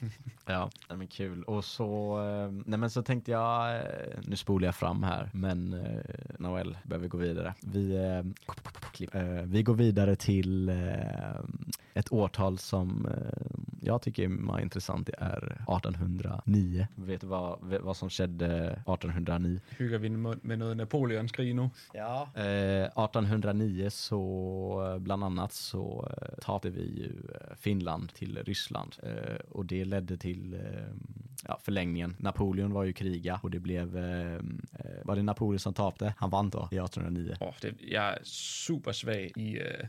[0.49, 0.65] Ja,
[0.97, 1.45] men kul.
[1.47, 1.85] Och så,
[2.21, 3.83] eh, nej men så tänkte jag,
[4.27, 6.01] nu spolar jag fram här, men eh,
[6.43, 7.55] Noel behöver gå vidare.
[7.61, 10.77] Vi, eh, eh, vi går vidare till eh,
[11.95, 16.87] ett årtal som eh, jag tycker är intressant, det är 1809.
[16.95, 19.61] Vet du vad, vad som skedde 1809?
[19.79, 21.71] Hygger vi med med noget Napoleons krig nu?
[21.93, 22.29] Ja.
[22.35, 28.97] Eh, 1809 så eh, bland annat så eh, tappade vi ju eh, Finland till Ryssland
[29.03, 30.61] eh, och det ledde till eh,
[31.49, 32.17] ja, förlängningen.
[32.19, 36.15] Napoleon var ju kriga och det blev, eh, eh, var det Napoleon som tappade?
[36.19, 37.37] Han vann då i 1809.
[37.41, 39.85] Oh, det, jeg er super svag i, øh,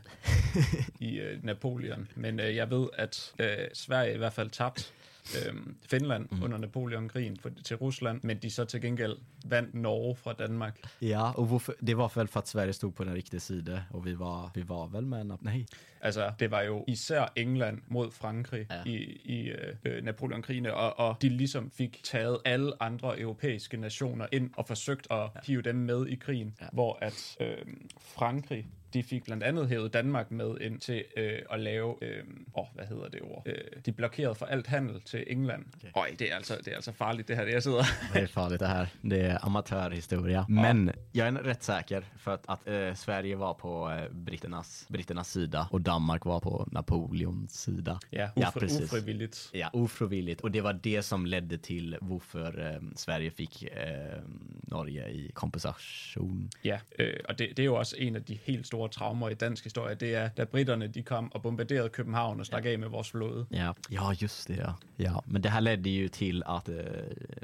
[1.08, 4.84] i øh, Napoleon, men øh, jeg ved, at øh, Sverige i hvert fald tabte
[5.34, 5.54] øh,
[5.88, 6.42] Finland mm.
[6.42, 10.80] under Napoleonkrigen for, til Rusland, men de så til gengæld vandt Norge fra Danmark.
[11.02, 14.06] Ja, och varför, det var väl för att Sverige stod på den riktiga sidan och
[14.06, 15.66] vi var, vi var väl med, nej,
[16.04, 18.82] Altså, det var jo især England mod Frankrig Ja.
[18.90, 19.52] i, i
[19.84, 25.06] øh, Napoleonkrigene, og, og de ligesom fik taget alle andre europæiske nationer ind og forsøgt
[25.10, 25.40] at ja.
[25.46, 26.66] hive dem med i krigen, ja.
[26.72, 27.56] hvor at øh,
[28.00, 32.24] Frankrig de fik blandt andet hævet Danmark med ind til øh, at lave, øh,
[32.56, 33.42] åh, hvad hedder det ord?
[33.46, 33.54] Øh,
[33.86, 35.64] de blokerede for alt handel til England.
[35.76, 35.88] Okay.
[35.96, 37.84] Øj, det er, altså, det er altså farligt, det her, det jeg sidder.
[38.14, 38.86] Det är farligt det här.
[39.02, 40.46] Det är amatörhistoria.
[40.48, 45.30] Men jag är rätt säker för att, att eh, Sverige var på eh, britternas, britternas
[45.30, 48.00] sida och Danmark var på Napoleons sida.
[48.10, 48.80] Ja, ja precis.
[48.80, 49.50] ufrivilligt.
[49.52, 50.40] Ja, ofrivilligt.
[50.40, 54.22] Och det var det som ledde till varför eh, Sverige fick eh,
[54.62, 56.50] Norge i kompensation.
[56.62, 59.34] Ja, øh, og det, det er jo også en af de helt store traumer i
[59.34, 59.94] dansk historie.
[59.94, 63.46] Det er, da britterne de kom og bombarderede København og stak af med vores flåde.
[63.50, 64.74] Ja, ja just det ja.
[64.96, 65.20] ja.
[65.26, 66.76] Men det här ledde ju till att eh,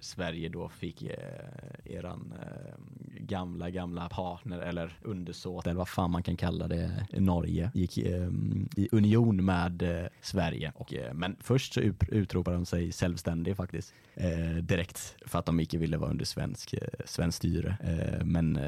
[0.00, 2.74] Sverige då fick eh, eran eh,
[3.29, 8.29] gamla, gamla partner eller undersåt eller vad fan man kan kalla det, Norge, gick eh,
[8.76, 10.72] i union med Sverige.
[10.74, 15.61] Och, men först så ut- utropade de sig självständig faktiskt, eh, direkt för att de
[15.61, 17.76] inte ville vara under svensk, eh, svensk styre.
[17.83, 18.59] Eh, men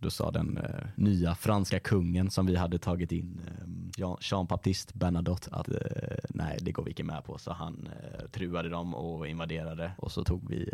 [0.00, 0.58] då sa den
[0.94, 3.52] nya franska kungen som vi hade tagit in, eh,
[3.98, 7.38] Jean- Jean-Baptiste Bernadotte, att eh, nej, det går vi inte med på.
[7.38, 10.70] Så han eh, truade dem och invaderade och så tog vi,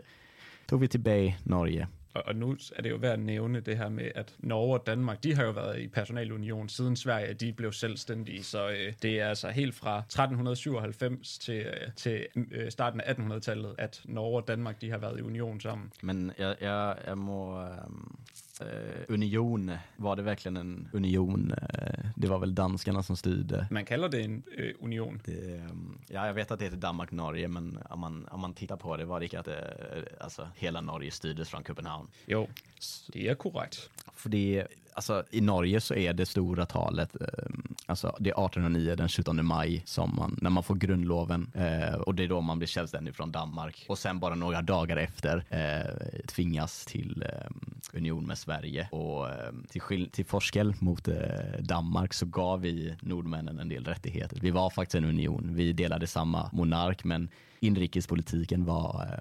[0.67, 1.89] tog vi till Bay, Norge.
[2.15, 4.87] Og, og nu er det jo værd at nævne det her med, at Norge og
[4.87, 8.45] Danmark, de har jo været i personalunion siden Sverige, de blev selvstændige.
[8.45, 13.75] Så øh, det er altså helt fra 1397 til, øh, til øh, starten af 1800-tallet,
[13.79, 15.93] at Norge og Danmark, de har været i union sammen.
[16.03, 17.61] Men jag, jag, jag må...
[17.63, 17.67] eh,
[19.09, 21.53] union, var det verkligen en union?
[21.53, 23.67] Eh, det var väl danskarna som styrde.
[23.71, 25.21] Man kalder det en øh, union.
[25.25, 25.69] Det,
[26.09, 29.05] ja, jag vet att det heter Danmark-Norge, men om man, om man tittar på det
[29.05, 32.09] var det inte att det, alltså, hela Norge styrdes från Köpenhamn.
[32.27, 32.49] Jo,
[33.13, 33.91] det er korrekt.
[34.15, 37.27] För det, alltså, I Norge så är det stora talet, eh,
[37.87, 41.51] alltså, det är 1809, den 17 maj, som man, när man får grundloven.
[41.55, 43.87] Eh, och det är då man blir självständig från Danmark.
[43.89, 47.51] Och sen bara några dagar efter eh, tvingas till eh,
[47.93, 48.89] union med Sverige.
[48.93, 51.15] Och eh, till, skill- till forskel mot eh,
[51.61, 54.39] Danmark så gav vi nordmännen en del rättigheter.
[54.43, 55.55] Vi var faktiskt en union.
[55.55, 57.29] Vi delade samma monark, men
[57.63, 59.19] inrikespolitiken var,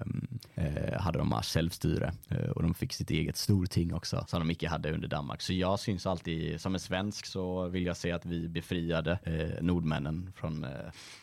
[0.54, 4.50] eh, eh, hade de självstyre eh, och de fick sitt eget storting också som de
[4.50, 5.42] inte hade under Danmark.
[5.42, 9.62] Så jag syns alltid, som en svensk så vill jag säga att vi befriade eh,
[9.62, 10.70] nordmännen från eh,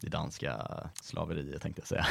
[0.01, 0.65] det danska
[1.01, 2.05] slaveriet tänkte jag säga.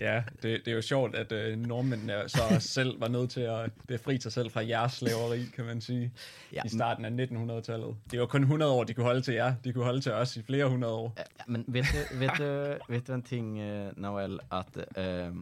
[0.00, 3.70] Ja, det, det er jo sjovt, at øh, nordmændene så selv var nødt til at
[3.88, 6.12] befri sig selv fra jeres slaveri, kan man sige,
[6.52, 6.56] Ja.
[6.56, 6.62] ja.
[6.64, 7.96] i starten af 1900-tallet.
[8.10, 9.54] Det var kun 100 år, de kunne holde til jer.
[9.64, 11.16] De kunne holde til os i flere hundrede år.
[11.46, 15.32] Men vet du, vet du, vet du en ting, eh, Noel, att eh,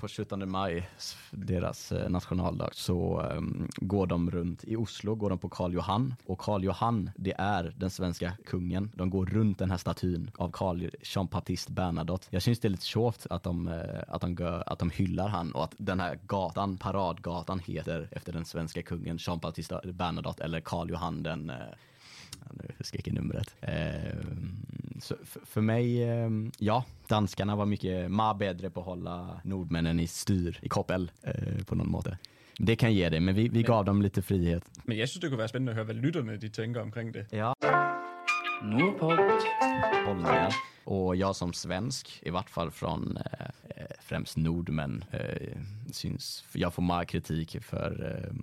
[0.00, 0.88] på 17 maj,
[1.30, 3.40] deras eh, nationaldag, så eh,
[3.76, 6.14] går de runt i Oslo, går de på Karl Johan.
[6.26, 8.90] Och Karl Johan, det är den svenska kungen.
[8.94, 12.26] De går runt den här statyn av Karl Jean-Baptiste Bernadotte.
[12.30, 15.28] Jag syns det är lite tjovt att de, eh, att, de gör, att de hyllar
[15.28, 20.60] han och att den här gatan, paradgatan, heter efter den svenska kungen Jean-Baptiste Bernadotte eller
[20.60, 21.56] Karl Johan den eh,
[22.50, 23.54] nu skrek jag numret.
[23.60, 24.16] Eh,
[25.00, 30.00] så för, för mig, eh, ja, danskarna var mycket ma bättre på att hålla nordmännen
[30.00, 32.18] i styr, i koppel eh, på någon måte.
[32.58, 34.64] Det kan jag ge det, men vi, vi gav dem lite frihet.
[34.84, 37.26] Men jeg synes, det kunne være spændende at høre, hvad lytterne de tænker omkring det.
[37.32, 37.52] Ja,
[38.62, 39.18] Nordpod.
[40.06, 40.52] hållningar.
[40.84, 45.56] Och jag som svensk, i vart fall från eh, eh, främst nordmän, eh,
[45.92, 48.34] syns, jag får mer kritik för eh,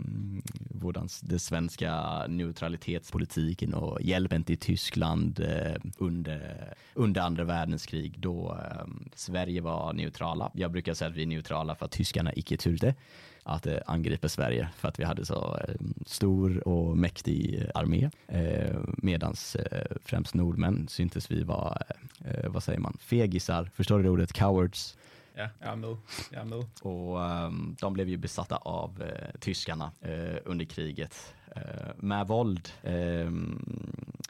[0.82, 1.10] hvordan
[1.40, 9.94] svenska neutralitetspolitiken och hjälpen till Tyskland eh, under, under andra världskrig då eh, Sverige var
[9.94, 10.52] neutrala.
[10.54, 12.96] Jag brukar säga att vi är neutrala för att tyskarna icke turte
[13.44, 18.10] att eh, angripa Sverige för att vi hade så ehm, stor och mäktig armé.
[18.28, 21.82] Eh, medans eh, främst nordmän syntes vi vara,
[22.26, 24.98] eh, vad säger man, fegisar, förstår du ordet, cowards.
[25.40, 25.98] Ja, jag är med.
[26.32, 26.66] Jag är med.
[26.82, 32.70] Och um, de blev ju besatta av uh, tyskarna uh, under kriget Eh, med våld.
[32.84, 33.62] Ehm,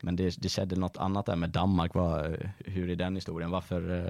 [0.01, 1.93] men det, det skedde något annat där med Danmark.
[1.95, 3.51] Vad, hur är den historien?
[3.51, 4.07] Varför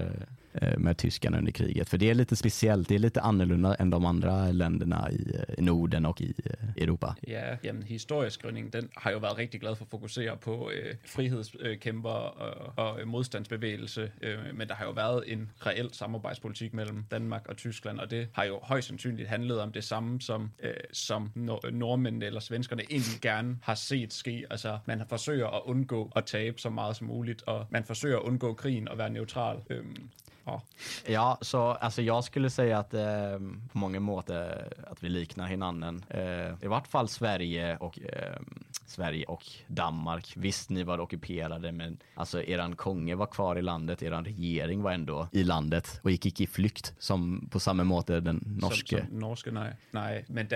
[0.53, 1.89] eh, eh, med tyskarna under kriget?
[1.89, 2.89] För det är lite speciellt.
[2.89, 6.33] Det är lite annorlunda än de andra länderna i, eh, i Norden och i
[6.75, 7.15] Europa.
[7.21, 12.09] Ja, jamen historieskrivningen, den har ju varit riktigt glad för att fokusera på eh, frihetskämpar
[12.09, 17.05] och, øh, och øh, modstandsbevægelse, øh, men det har ju varit en reell samarbetspolitik mellan
[17.11, 20.71] Danmark och Tyskland, och det har ju högst sannolikt handlat om det samma som, eh,
[20.91, 21.31] som
[21.71, 24.45] norrmännen eller svenskarna egentlig gerne har set ske.
[24.49, 28.23] Altså, man forsøger at undgå at tabe så meget som muligt, og man forsøger at
[28.23, 29.57] undgå krigen og være neutral.
[29.69, 30.09] Øhm,
[30.45, 30.61] og
[31.07, 33.39] Ja, så alltså jag skulle säga att eh,
[33.71, 36.03] på många måter att vi liknar hinanden.
[36.09, 38.39] Eh, I vart fall Sverige och eh,
[38.89, 40.33] Sverige och Danmark.
[40.35, 44.03] Visst, ni var ockuperade, men alltså eran konge var kvar i landet.
[44.03, 48.19] Eran regering var ändå i landet och gick inte i flykt som på samma måte
[48.19, 48.97] den norske.
[48.97, 49.73] Som, som norske, nej.
[49.91, 50.47] Nej, men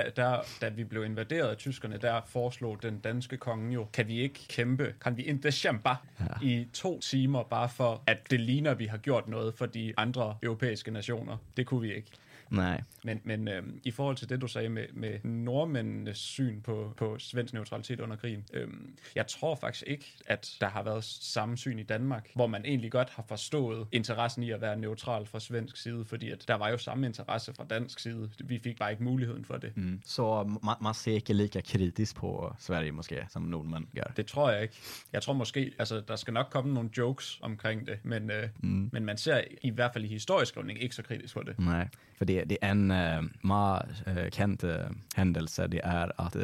[0.62, 4.48] da vi blev invaderet af tyskerne, der foreslog den danske konge jo, kan vi ikke
[4.48, 6.26] kæmpe, kan vi ikke kæmpe ja.
[6.42, 10.38] i to timer, bare for at det ligner, vi har gjort noget for de andre
[10.44, 11.38] europæiske nationer.
[11.58, 12.12] Det kunne vi ikke.
[12.54, 12.82] Nej.
[13.04, 17.20] Men, men øhm, i forhold til det, du sagde med, med nordmændenes syn på, på
[17.20, 21.80] svensk neutralitet under krigen, øhm, jeg tror faktisk ikke, at der har været samme syn
[21.80, 25.78] i Danmark, hvor man egentlig godt har forstået interessen i at være neutral fra svensk
[25.78, 28.30] side, fordi at der var jo samme interesse fra dansk side.
[28.40, 29.78] Vi fik bare ikke muligheden for det.
[29.78, 30.02] Mm.
[30.06, 34.12] Så man, man ser inte lika kritiskt på Sverige måske som nordmän gör.
[34.18, 34.76] Det tror jeg ikke.
[35.14, 38.90] Jeg tror måske, altså der skal nok komme nogle jokes omkring det, men, øh, mm.
[38.92, 41.60] men man ser i hvert fald i historieskrivning ikke så kritisk på det.
[41.60, 41.88] Nej,
[42.18, 42.94] för det, det är en
[43.42, 44.76] ma, uh, känd uh,
[45.16, 45.68] händelse.
[45.68, 46.44] Det är att uh,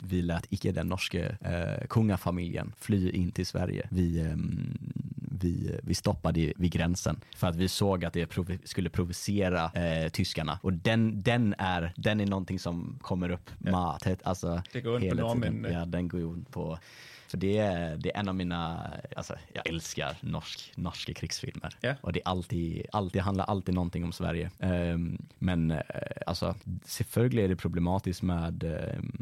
[0.00, 3.88] vi lät icke den norske uh, kungafamiljen fly in till Sverige.
[3.90, 4.78] Vi, um,
[5.40, 10.08] vi, vi stoppade vid gränsen för att vi såg att det provo skulle provocera uh,
[10.08, 10.58] tyskarna.
[10.62, 13.70] Och den, den, är, den är någonting som kommer upp ja.
[13.70, 15.72] matet, alltså Det går inte på norrmännen.
[15.72, 16.78] Ja, den går ju på
[17.32, 21.76] för det är, det är en av mina, alltså jag älskar norsk, norska krigsfilmer.
[21.80, 21.94] Ja.
[22.00, 24.50] Och det är alltid, alltid, handlar alltid någonting om Sverige.
[24.58, 25.80] Ehm, men eh,
[26.26, 29.12] alltså, selvfølgelig är det problematiskt med ehm,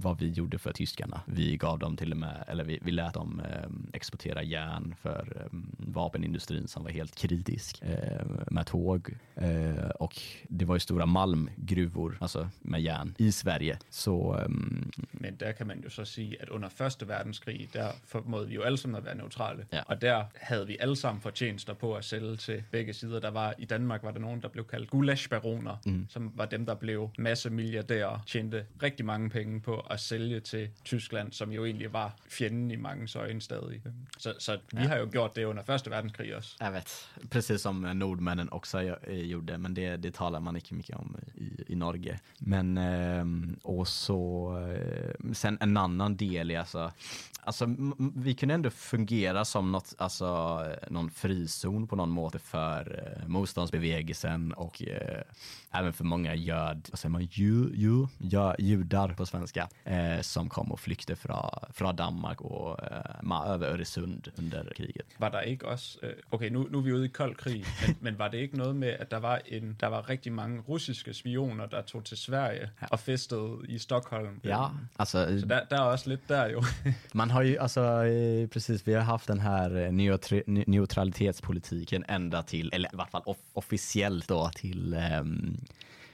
[0.00, 1.20] vad vi gjorde för tyskarna.
[1.26, 5.46] Vi gav dem till och med, eller vi, vi lät dem ehm, exportera järn för
[5.46, 9.18] ehm, vapenindustrin som var helt kritisk ehm, med tåg.
[9.34, 13.78] Eh, och det var ju stora malmgruvor, alltså med järn, i Sverige.
[13.90, 17.06] Så ehm, Men der kan man jo så sige, at under Første
[17.46, 19.66] Verdenskrig, der formåede vi jo alle sammen at være neutrale.
[19.72, 19.80] Ja.
[19.86, 23.20] Og der havde vi alle sammen fortjenester på at sælge til begge sider.
[23.20, 26.06] Der var I Danmark var der nogen, der blev kaldt gulaschbaroner, mm.
[26.08, 30.68] som var dem, der blev masse milliardærer, tjente rigtig mange penge på at sælge til
[30.84, 33.82] Tyskland, som jo egentlig var fjenden i mange øjne stadig.
[34.18, 36.56] Så, så vi har jo gjort det under Første Verdenskrig også.
[36.60, 40.96] Jag vet, precis som nordmännen också eh, gjorde, men det, det talar man inte mycket
[40.96, 42.18] om i, i Norge.
[42.38, 42.78] Men,
[43.62, 44.54] och så,
[45.32, 46.92] sen en annan del är alltså,
[47.40, 47.66] alltså
[48.14, 50.26] vi kunde ändå fungera som något, alltså
[50.66, 55.22] eh, någon frizon på någon måte för eh, motståndsbevägelsen och eh,
[55.70, 59.68] även för många jöd, vad säger man, ju, ju, ja, judar på svenska.
[59.84, 65.06] eh, som kom och flykte från, från Danmark och eh, över Öresund under kriget.
[65.18, 65.98] Var der ikke også...
[66.02, 68.58] Øh, okay, nu, nu er vi ude i kold krig, men, men var det ikke
[68.58, 72.16] noget med, at der var, en, der var rigtig mange russiske spioner, der tog til
[72.16, 72.86] Sverige ja.
[72.90, 74.40] og festede i Stockholm?
[74.44, 74.66] Ja,
[74.98, 76.62] alltså Så der, der er også lidt der jo.
[77.18, 79.92] Man har ju, alltså eh, precis, vi har haft den här eh,
[80.66, 85.56] neutralitetspolitiken ända till, eller i vart fall off- officiellt då till, ehm,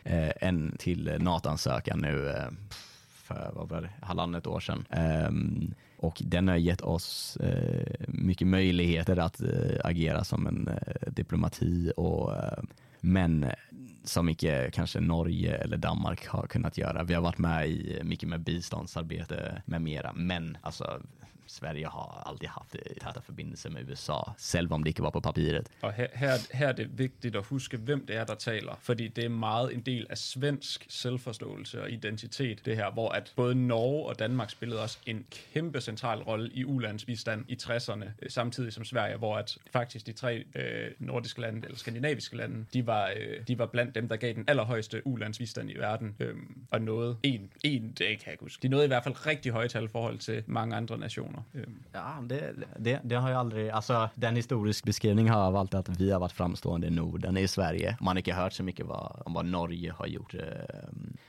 [0.04, 2.48] eh, en, till NATO-ansökan nu eh,
[3.08, 4.84] för, vad var det, halvandet år sedan.
[4.90, 11.12] Ehm, och den har gett oss eh, mycket möjligheter att eh, agera som en eh,
[11.12, 12.62] diplomati och eh,
[13.00, 13.46] men
[14.04, 17.02] som inte kanske Norge eller Danmark har kunnat göra.
[17.02, 21.00] Vi har varit med i mycket med biståndsarbete med mera, men alltså
[21.46, 25.68] Sverige har alltid haft täta förbindelser med USA, selv om det ikke var på papiret.
[25.82, 28.78] Og her, her, her er det vigtigt at huske, hvem det er, der taler.
[28.80, 33.32] Fordi det er meget en del af svensk selvforståelse og identitet, det her, hvor at
[33.36, 38.30] både Norge og Danmark spillede også en kæmpe central rolle i ulandsbistand i 60'erne, øh,
[38.30, 42.86] samtidig som Sverige, hvor at faktisk de tre øh, nordiske lande, eller skandinaviske lande, de
[42.86, 46.34] var, øh, de var blandt dem, der gav den allerhøjeste ulandsbistand i verden, øh,
[46.70, 48.62] og nåede en, en, det kan jeg ikke huske.
[48.62, 51.33] De nåede i hvert fald rigtig høje tal i forhold til mange andre nationer.
[51.54, 51.66] Øh.
[51.92, 55.88] Ja, det, det, det har ju aldrig, alltså den historisk beskrivning har av alltid att
[56.00, 57.96] vi har varit framstående i Norden i Sverige.
[58.00, 60.42] Man har inte hört så mycket vad, om vad Norge har gjort eh,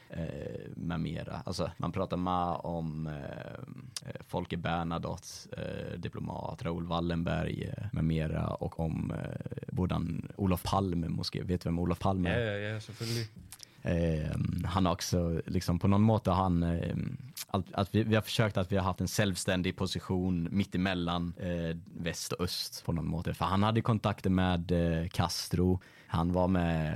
[0.09, 1.41] eh, med mera.
[1.45, 8.47] Alltså man pratar med om eh, Folke Bernadotte, eh, diplomat, Raoul Wallenberg eh, med mera
[8.47, 12.57] och om eh, hvordan Olof Palme, måske, vet du vem Olof Palme Ja, är?
[12.57, 13.27] ja, ja, selvfølgelig.
[13.81, 14.31] Eh,
[14.65, 16.95] han har också, liksom på någon måte har han, eh,
[17.55, 21.77] att, att vi, vi har försökt att vi har haft en självständig position mittemellan eh,
[21.97, 23.33] väst och öst på något måte.
[23.33, 26.93] För han hade kontakter med eh, Castro, han var med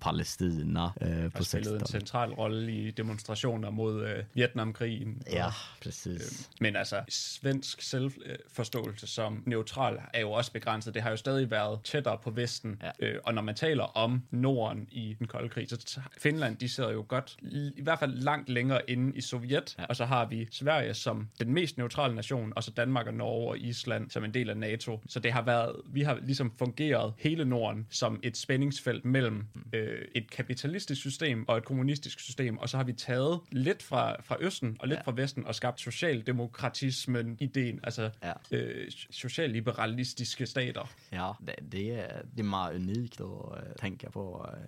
[0.00, 1.88] Palestina eh, på Og spillede en 60-talet.
[1.88, 5.22] central rolle i demonstrationer mod øh, Vietnamkrigen.
[5.32, 5.48] Ja,
[5.82, 6.50] precis.
[6.60, 10.94] Men altså, svensk selvforståelse som neutral er jo også begrænset.
[10.94, 12.82] Det har jo stadig været tættere på Vesten.
[12.82, 13.06] Ja.
[13.06, 16.92] Øh, og når man taler om Norden i den kolde krig, så Finland, de sidder
[16.92, 19.74] jo godt, i i hvert fald langt længere inde i Sovjet.
[19.78, 19.84] Ja.
[19.84, 23.48] Og så har vi Sverige som den mest neutrale nation, og så Danmark og Norge
[23.48, 25.00] og Island som en del af NATO.
[25.08, 30.08] Så det har været, vi har ligesom fungeret hele Norden som et spændingsfelt mellem øh,
[30.14, 34.36] et kapitalistisk system og et kommunistisk system, og så har vi taget lidt fra, fra
[34.40, 35.02] Østen og lidt ja.
[35.02, 38.32] fra Vesten og skabt socialdemokratismen ideen, altså Ja.
[38.52, 40.90] øh, socialliberalistiske stater.
[41.12, 44.50] Ja, det, det, är, det är mer unikt att eh, tänka på.
[44.52, 44.58] Eh,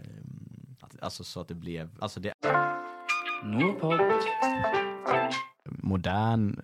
[0.81, 2.33] att, alltså så att det blev, alltså det
[3.45, 4.01] Nordpod
[5.71, 6.61] modern,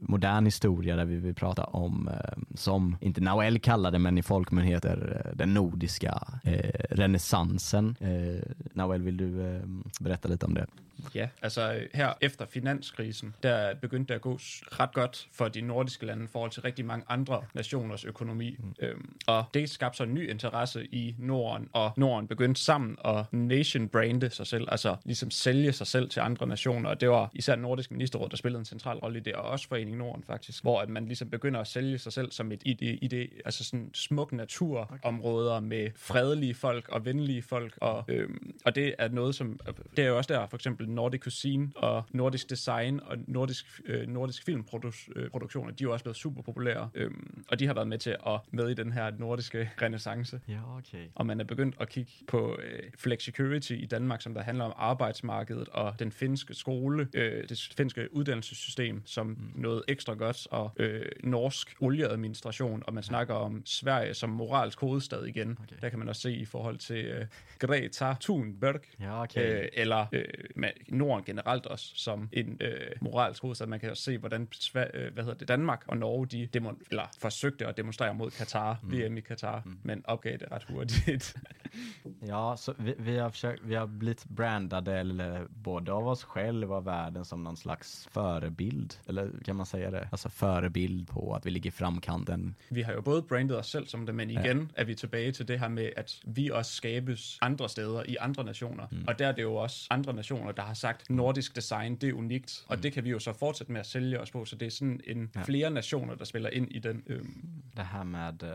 [0.00, 4.64] modern historia där vi vill prata om, eh, som inte Noel kallade men i folkmun
[4.64, 7.96] heter eh, den nordiska eh, renässansen.
[8.00, 9.62] Eh, Noel, vill du eh,
[10.00, 10.66] berätta lite om det?
[11.14, 14.34] Ja, altså her efter finanskrisen, der begyndte det at gå
[14.80, 18.56] ret godt for de nordiske lande i forhold til rigtig mange andre nationers økonomi.
[18.58, 18.74] Mm.
[18.78, 23.32] Øhm, og det skabte så en ny interesse i Norden, og Norden begyndte sammen at
[23.32, 26.90] nation-brande sig selv, altså ligesom sælge sig selv til andre nationer.
[26.90, 29.68] Og det var især Nordisk Ministerråd, der spillede en central rolle i det, og også
[29.68, 32.94] Forening Norden faktisk, hvor at man ligesom begynder at sælge sig selv som et ide,
[32.94, 38.94] ide altså sådan smuk naturområder med fredelige folk og venlige folk, og, øhm, og det
[38.98, 39.60] er noget, som,
[39.96, 44.08] det er jo også der for eksempel Nordic Cuisine og Nordisk Design og Nordisk, øh,
[44.08, 47.98] nordisk filmproduktioner, de er jo også blevet super populære, øhm, og de har været med
[47.98, 50.40] til at med i den her nordiske renaissance.
[50.48, 51.00] Ja, okej.
[51.14, 54.72] Og man er begyndt at kigge på øh, flexicurity i Danmark, som der handler om
[54.76, 59.36] arbejdsmarkedet og den finske skole, øh, det finske uddannelsessystem som mm.
[59.54, 65.24] noget ekstra godt, og øh, norsk olieadministration, og man snakker om Sverige som moralsk hovedstad
[65.24, 65.58] igen.
[65.62, 65.76] Okay.
[65.80, 67.26] Der kan man også se i forhold til øh,
[67.58, 69.42] Greta Thunberg, Ja, okej.
[69.42, 70.24] øh, eller øh,
[70.56, 73.66] med Norden generelt også som en øh, moralsk hovedstad.
[73.66, 77.04] Man kan også se, hvordan øh, hvad hedder det, Danmark og Norge de demon- eller
[77.18, 78.92] forsøgte at demonstrere mod Katar, mm.
[78.92, 79.78] VM i Katar, mm.
[79.82, 81.36] men opgav det ret hurtigt.
[82.20, 86.76] Ja, så vi, vi, har försökt, vi har blivit brandade, eller både av oss själva
[86.76, 88.94] och världen som någon slags förebild.
[89.06, 90.08] Eller kan man säga det?
[90.12, 92.54] Alltså förebild på att vi ligger i framkanten.
[92.68, 94.82] vi har jo både brandet os selv som det, men igen ja.
[94.82, 98.44] er vi tilbage til det her med, at vi også skabes andre steder i andre
[98.44, 98.86] nationer.
[98.90, 99.04] Mm.
[99.08, 102.12] Og der er det jo også andre nationer, der har sagt, nordisk design, det er
[102.12, 102.64] unikt.
[102.68, 104.70] Og det kan vi jo så fortsætte med at sælge os på, så det er
[104.70, 105.42] sådan en ja.
[105.42, 107.02] flere nationer, der spiller ind i den.
[107.06, 108.50] Øhm, Det här med, eh,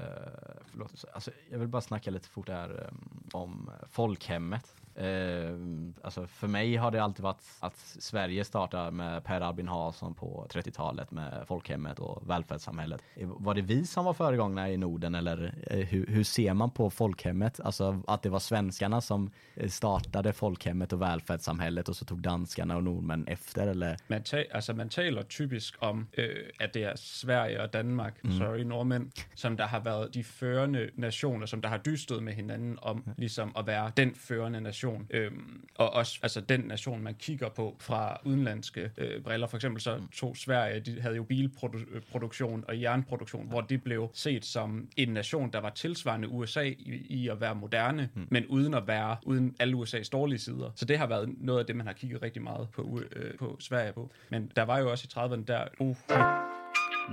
[0.66, 2.92] förlåt, alltså jag vill bara snacka lite fort där eh,
[3.34, 4.76] om folkhemmet.
[5.00, 5.56] Eh,
[6.02, 10.48] alltså för mig har det alltid varit att Sverige startar med Per Albin Hansson på
[10.50, 13.02] 30-talet med folkhemmet och välfärdssamhället.
[13.16, 16.90] Var det vi som var föregångna i Norden eller eh, hur, hur ser man på
[16.90, 17.60] folkhemmet?
[17.60, 22.76] Alltså att det var svenskarna som eh, startade folkhemmet och välfärdssamhället och så tog danskarna
[22.76, 23.98] och nordmän efter eller?
[24.08, 28.32] Man, ta, altså, man taler typisk om, øh, at det er Sverige og Danmark, mm.
[28.32, 32.78] sorry, nordmænd, som der har været de førende nationer, som der har dystet med hinanden
[32.82, 35.08] om ligesom at være den førende nation.
[35.10, 39.48] Øhm, og også altså, den nation, man kigger på fra udenlandske øh, briller.
[39.48, 44.46] For eksempel så tog Sverige, de havde jo bilproduktion og jernproduktion, hvor det blev set
[44.46, 48.28] som en nation, der var tilsvarende USA i, i at være moderne, mm.
[48.30, 50.72] men uden at være, uden alle USA's dårlige sider.
[50.76, 53.58] Så det har været noget af det, man har kigget rigtig meget på, øh, på
[53.60, 54.12] Sverige på.
[54.30, 55.96] Men der var jo også i 30'erne der, uh,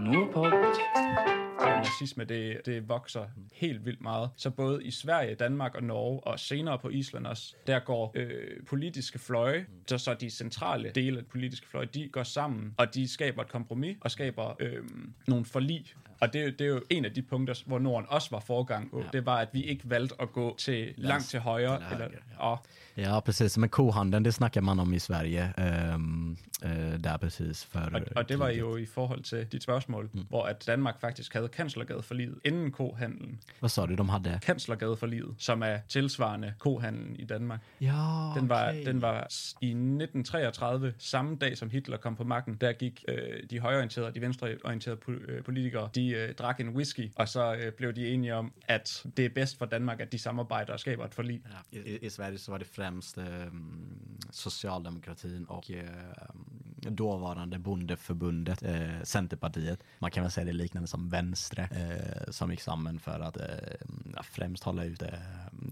[0.04, 1.35] Nordpod
[1.70, 4.30] nazisme, det, det vokser helt vildt meget.
[4.36, 8.64] Så både i Sverige, Danmark og Norge, og senere på Island også, der går øh,
[8.66, 12.94] politiske fløje, så, så de centrale dele af den politiske fløje, de går sammen, og
[12.94, 14.84] de skaber et kompromis, og skaber øh,
[15.28, 15.94] nogle forlig.
[16.20, 19.00] Og det, det er jo en af de punkter, hvor Norden også var forgang på.
[19.00, 19.06] Ja.
[19.12, 21.82] Det var, at vi ikke valgte at gå til langt til højre.
[21.92, 22.56] eller Eller, ja.
[22.96, 23.58] Ja, precis.
[23.58, 25.52] Men kohandeln, det snackar man om i Sverige.
[25.58, 30.10] ehm, eh, där precis för Og, og det var jo i forhold til dit spørgsmål,
[30.12, 30.24] mm.
[30.28, 33.40] hvor at Danmark faktisk havde kanslergade for livet inden kohandlen.
[33.60, 34.38] Vad sa du de hade?
[34.42, 37.60] Kanslergade for livet, som er tilsvarende kohandlen i Danmark.
[37.80, 39.26] Ja, Den var, den var
[39.60, 43.16] i 1933, samme dag som Hitler kom på magten, der gik øh,
[43.50, 47.72] de højreorienterede og de venstreorienterede øh, politikere, de øh, drak en whisky, og så øh,
[47.72, 51.04] blev de enige om, at det er bedst for Danmark, at de samarbejder og skaber
[51.04, 51.42] et forlig.
[51.72, 53.24] Ja, I, I Sverige så var det främst eh,
[54.30, 55.84] socialdemokratin och eh,
[56.90, 59.82] dåvarande bondeförbundet, eh, Centerpartiet.
[59.98, 64.22] Man kan väl säga det liknande som Vänstre eh, som gick samman för att eh,
[64.22, 65.08] främst hålla ut eh,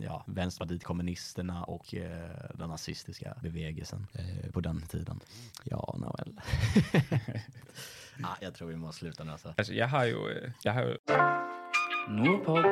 [0.00, 5.20] ja, Vänsterpartiet, kommunisterna och eh, den nazistiska bevägelsen eh, på den tiden.
[5.64, 6.40] Ja, Noel.
[8.22, 9.54] ah, jag tror vi måste sluta nu alltså.
[9.56, 10.28] Altså, jeg har jo...
[10.28, 10.96] Øh, jeg har jo
[12.08, 12.64] Nordpod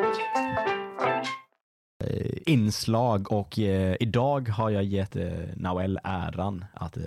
[2.03, 7.03] eh, inslag och eh, idag har jag gett eh, Noel äran att, eh,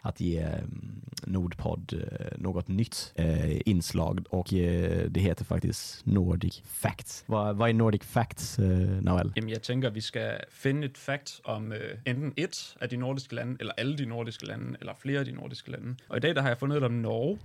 [0.00, 6.62] att ge mm, Nordpodd eh, något nytt eh, inslag och eh, det heter faktiskt Nordic
[6.66, 7.24] Facts.
[7.26, 8.66] Vad, vad är Nordic Facts, eh,
[9.02, 9.32] Noel?
[9.36, 13.36] Jamen, tänker att vi ska finna ett fakt om øh, enten ett av de nordiska
[13.36, 15.96] länderna eller alla de nordiska länderna eller flera av de nordiska länderna.
[16.08, 17.38] Och idag har jag funnit om Norge.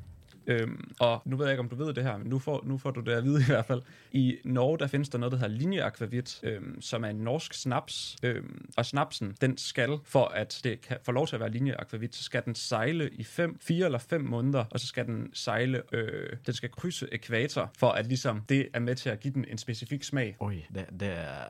[0.47, 2.77] Øhm, og nu ved jeg ikke, om du ved det her, men nu får, nu
[2.77, 3.81] får du det at vide i hvert fald.
[4.11, 8.17] I Norge, der findes der noget, der hedder linjeakvavit, øhm, som er en norsk snaps.
[8.23, 12.15] Øhm, og snapsen, den skal, for at det kan få lov til at være linjeakvavit,
[12.15, 15.81] så skal den sejle i fem, fire eller fem måneder, og så skal den sejle,
[15.91, 19.45] øh, den skal krydse ekvator, for at ligesom det er med til at give den
[19.47, 20.35] en specifik smag.
[20.39, 21.49] Oj, det, det er...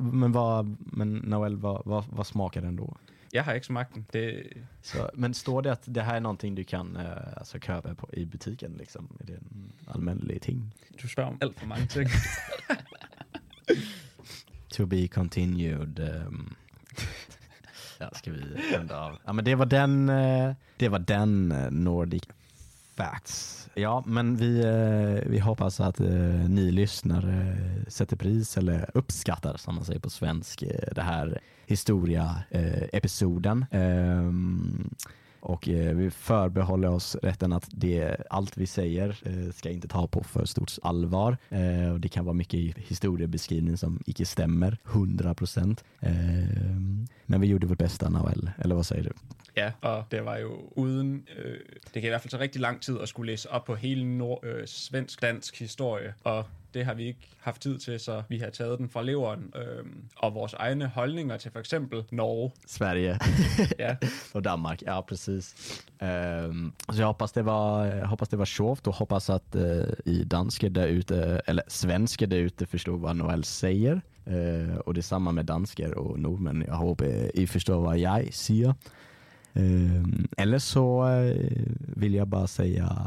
[0.00, 2.96] men vad, men Noel, hvad, vad, vad smakar den då?
[3.34, 3.54] Jeg har
[3.94, 4.06] den.
[4.12, 7.94] Det, Så, men står det att det här är någonting du kan eh, alltså, köpa
[7.94, 8.72] på, i butiken?
[8.78, 9.16] Liksom?
[9.20, 10.74] Är det en allmänlig ting?
[11.02, 12.08] du spørger om alt for mange ting.
[14.74, 15.98] To be continued.
[15.98, 16.54] ehm.
[17.98, 18.40] ja, ska vi
[18.74, 19.18] runda av?
[19.24, 22.22] Ja, men det var den, eh, det var den eh, Nordic
[22.96, 23.68] Facts.
[23.74, 26.06] Ja, men vi, eh, vi hoppas att eh,
[26.48, 30.64] ni lyssnare eh, sätter pris eller uppskattar, som man säger på svensk,
[30.94, 33.66] det här historia-episoden.
[33.70, 34.83] Ehm,
[35.44, 40.06] och eh, vi förbehåller oss rätten att det, allt vi säger eh, ska inte ta
[40.06, 41.36] på för stort allvar.
[41.48, 45.84] Eh, och det kan vara mycket i historiebeskrivning som icke stämmer, 100 procent.
[46.00, 46.12] Eh,
[47.26, 48.50] men vi gjorde vårt bästa, Noel.
[48.58, 49.12] Eller vad säger du?
[49.54, 51.26] Ja, og det var jo uden...
[51.36, 51.58] Øh,
[51.94, 54.04] det kan i hvert fald tage rigtig lang tid at skulle læse op på hele
[54.18, 58.50] nord, øh, svensk-dansk historie, og det har vi ikke haft tid til, så vi har
[58.50, 59.84] taget den fra leveren, øh,
[60.16, 62.50] og vores egne holdninger til for eksempel Norge.
[62.66, 63.18] Sverige
[63.78, 63.96] Ja,
[64.34, 65.54] och Danmark, ja precis.
[66.02, 69.84] Ehm, så jag hoppas det var, jag hoppas det var sjovt och hoppas att eh,
[70.04, 74.00] i dansker där ute, eller svenskar där ute förstår vad Noel säger.
[74.26, 76.64] Eh, och det är samma med dansker och nordmän.
[76.66, 78.74] Jag hoppas I förstår vad jag säger.
[79.56, 81.36] Ehm, eller så eh,
[81.96, 82.98] vill jag bara säga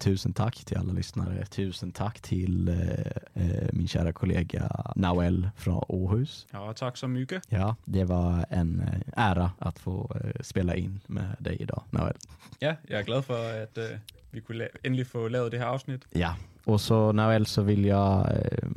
[0.00, 1.46] tusen tack till alla lyssnare.
[1.46, 6.46] Tusen tack till eh, eh, min kära kollega Noel från Åhus.
[6.52, 7.42] ja tak så mycket.
[7.48, 8.82] Ja, det var en
[9.16, 12.16] ära att få spela in med dig idag, Noel.
[12.60, 13.98] Ja, jeg er glad for, at øh,
[14.30, 16.02] vi la- endelig få lavet det her afsnit.
[16.14, 16.34] Ja,
[16.64, 18.68] och så Noel så vill jag, eh,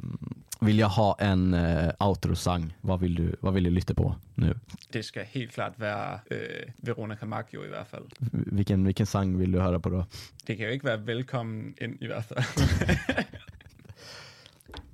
[0.60, 2.74] vill jag ha en uh, outro-sang.
[2.82, 4.60] Vad, vill du, vad vill du lyssna på nu?
[4.92, 8.10] Det ska helt klart vara eh, uh, Veronica Maggio i varje fall.
[8.32, 10.06] Vilken, vilken sang vill du höra på då?
[10.46, 12.44] Det kan ju inte vara Välkommen in i varje fall.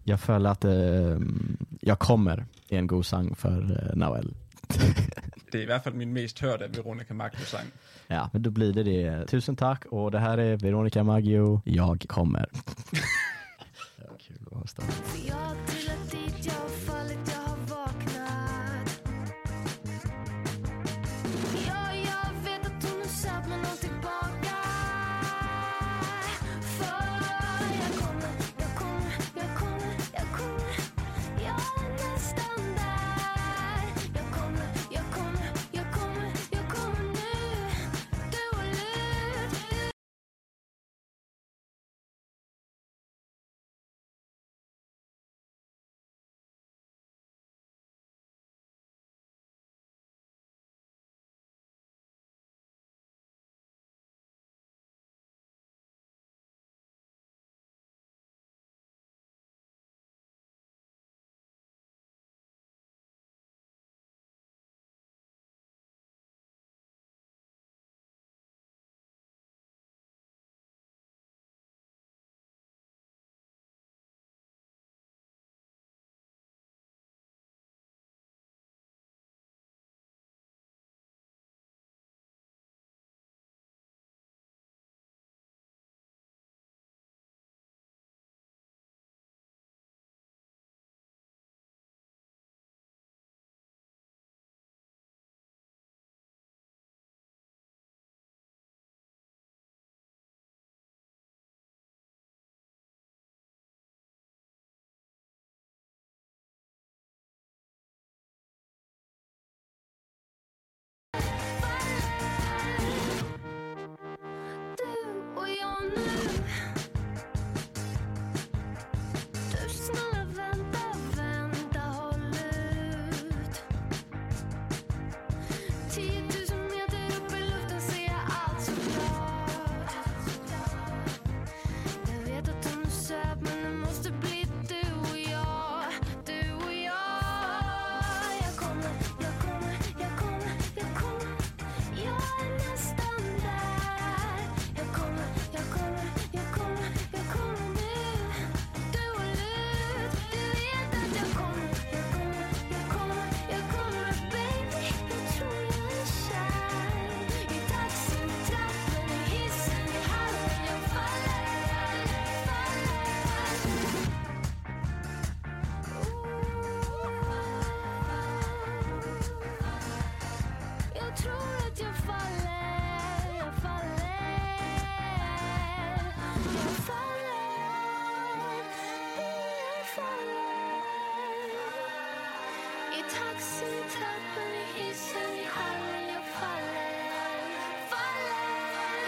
[0.04, 1.20] jag följer att uh,
[1.82, 4.34] Jag kommer i en god sang för uh, Noel.
[5.54, 7.66] Det är i alla fall min mest hörda Veronica Maggio-sang.
[8.08, 9.28] Ja, men då blir det det.
[9.28, 11.62] Tusen tack och det här är Veronica Maggio.
[11.66, 12.50] Jag kommer.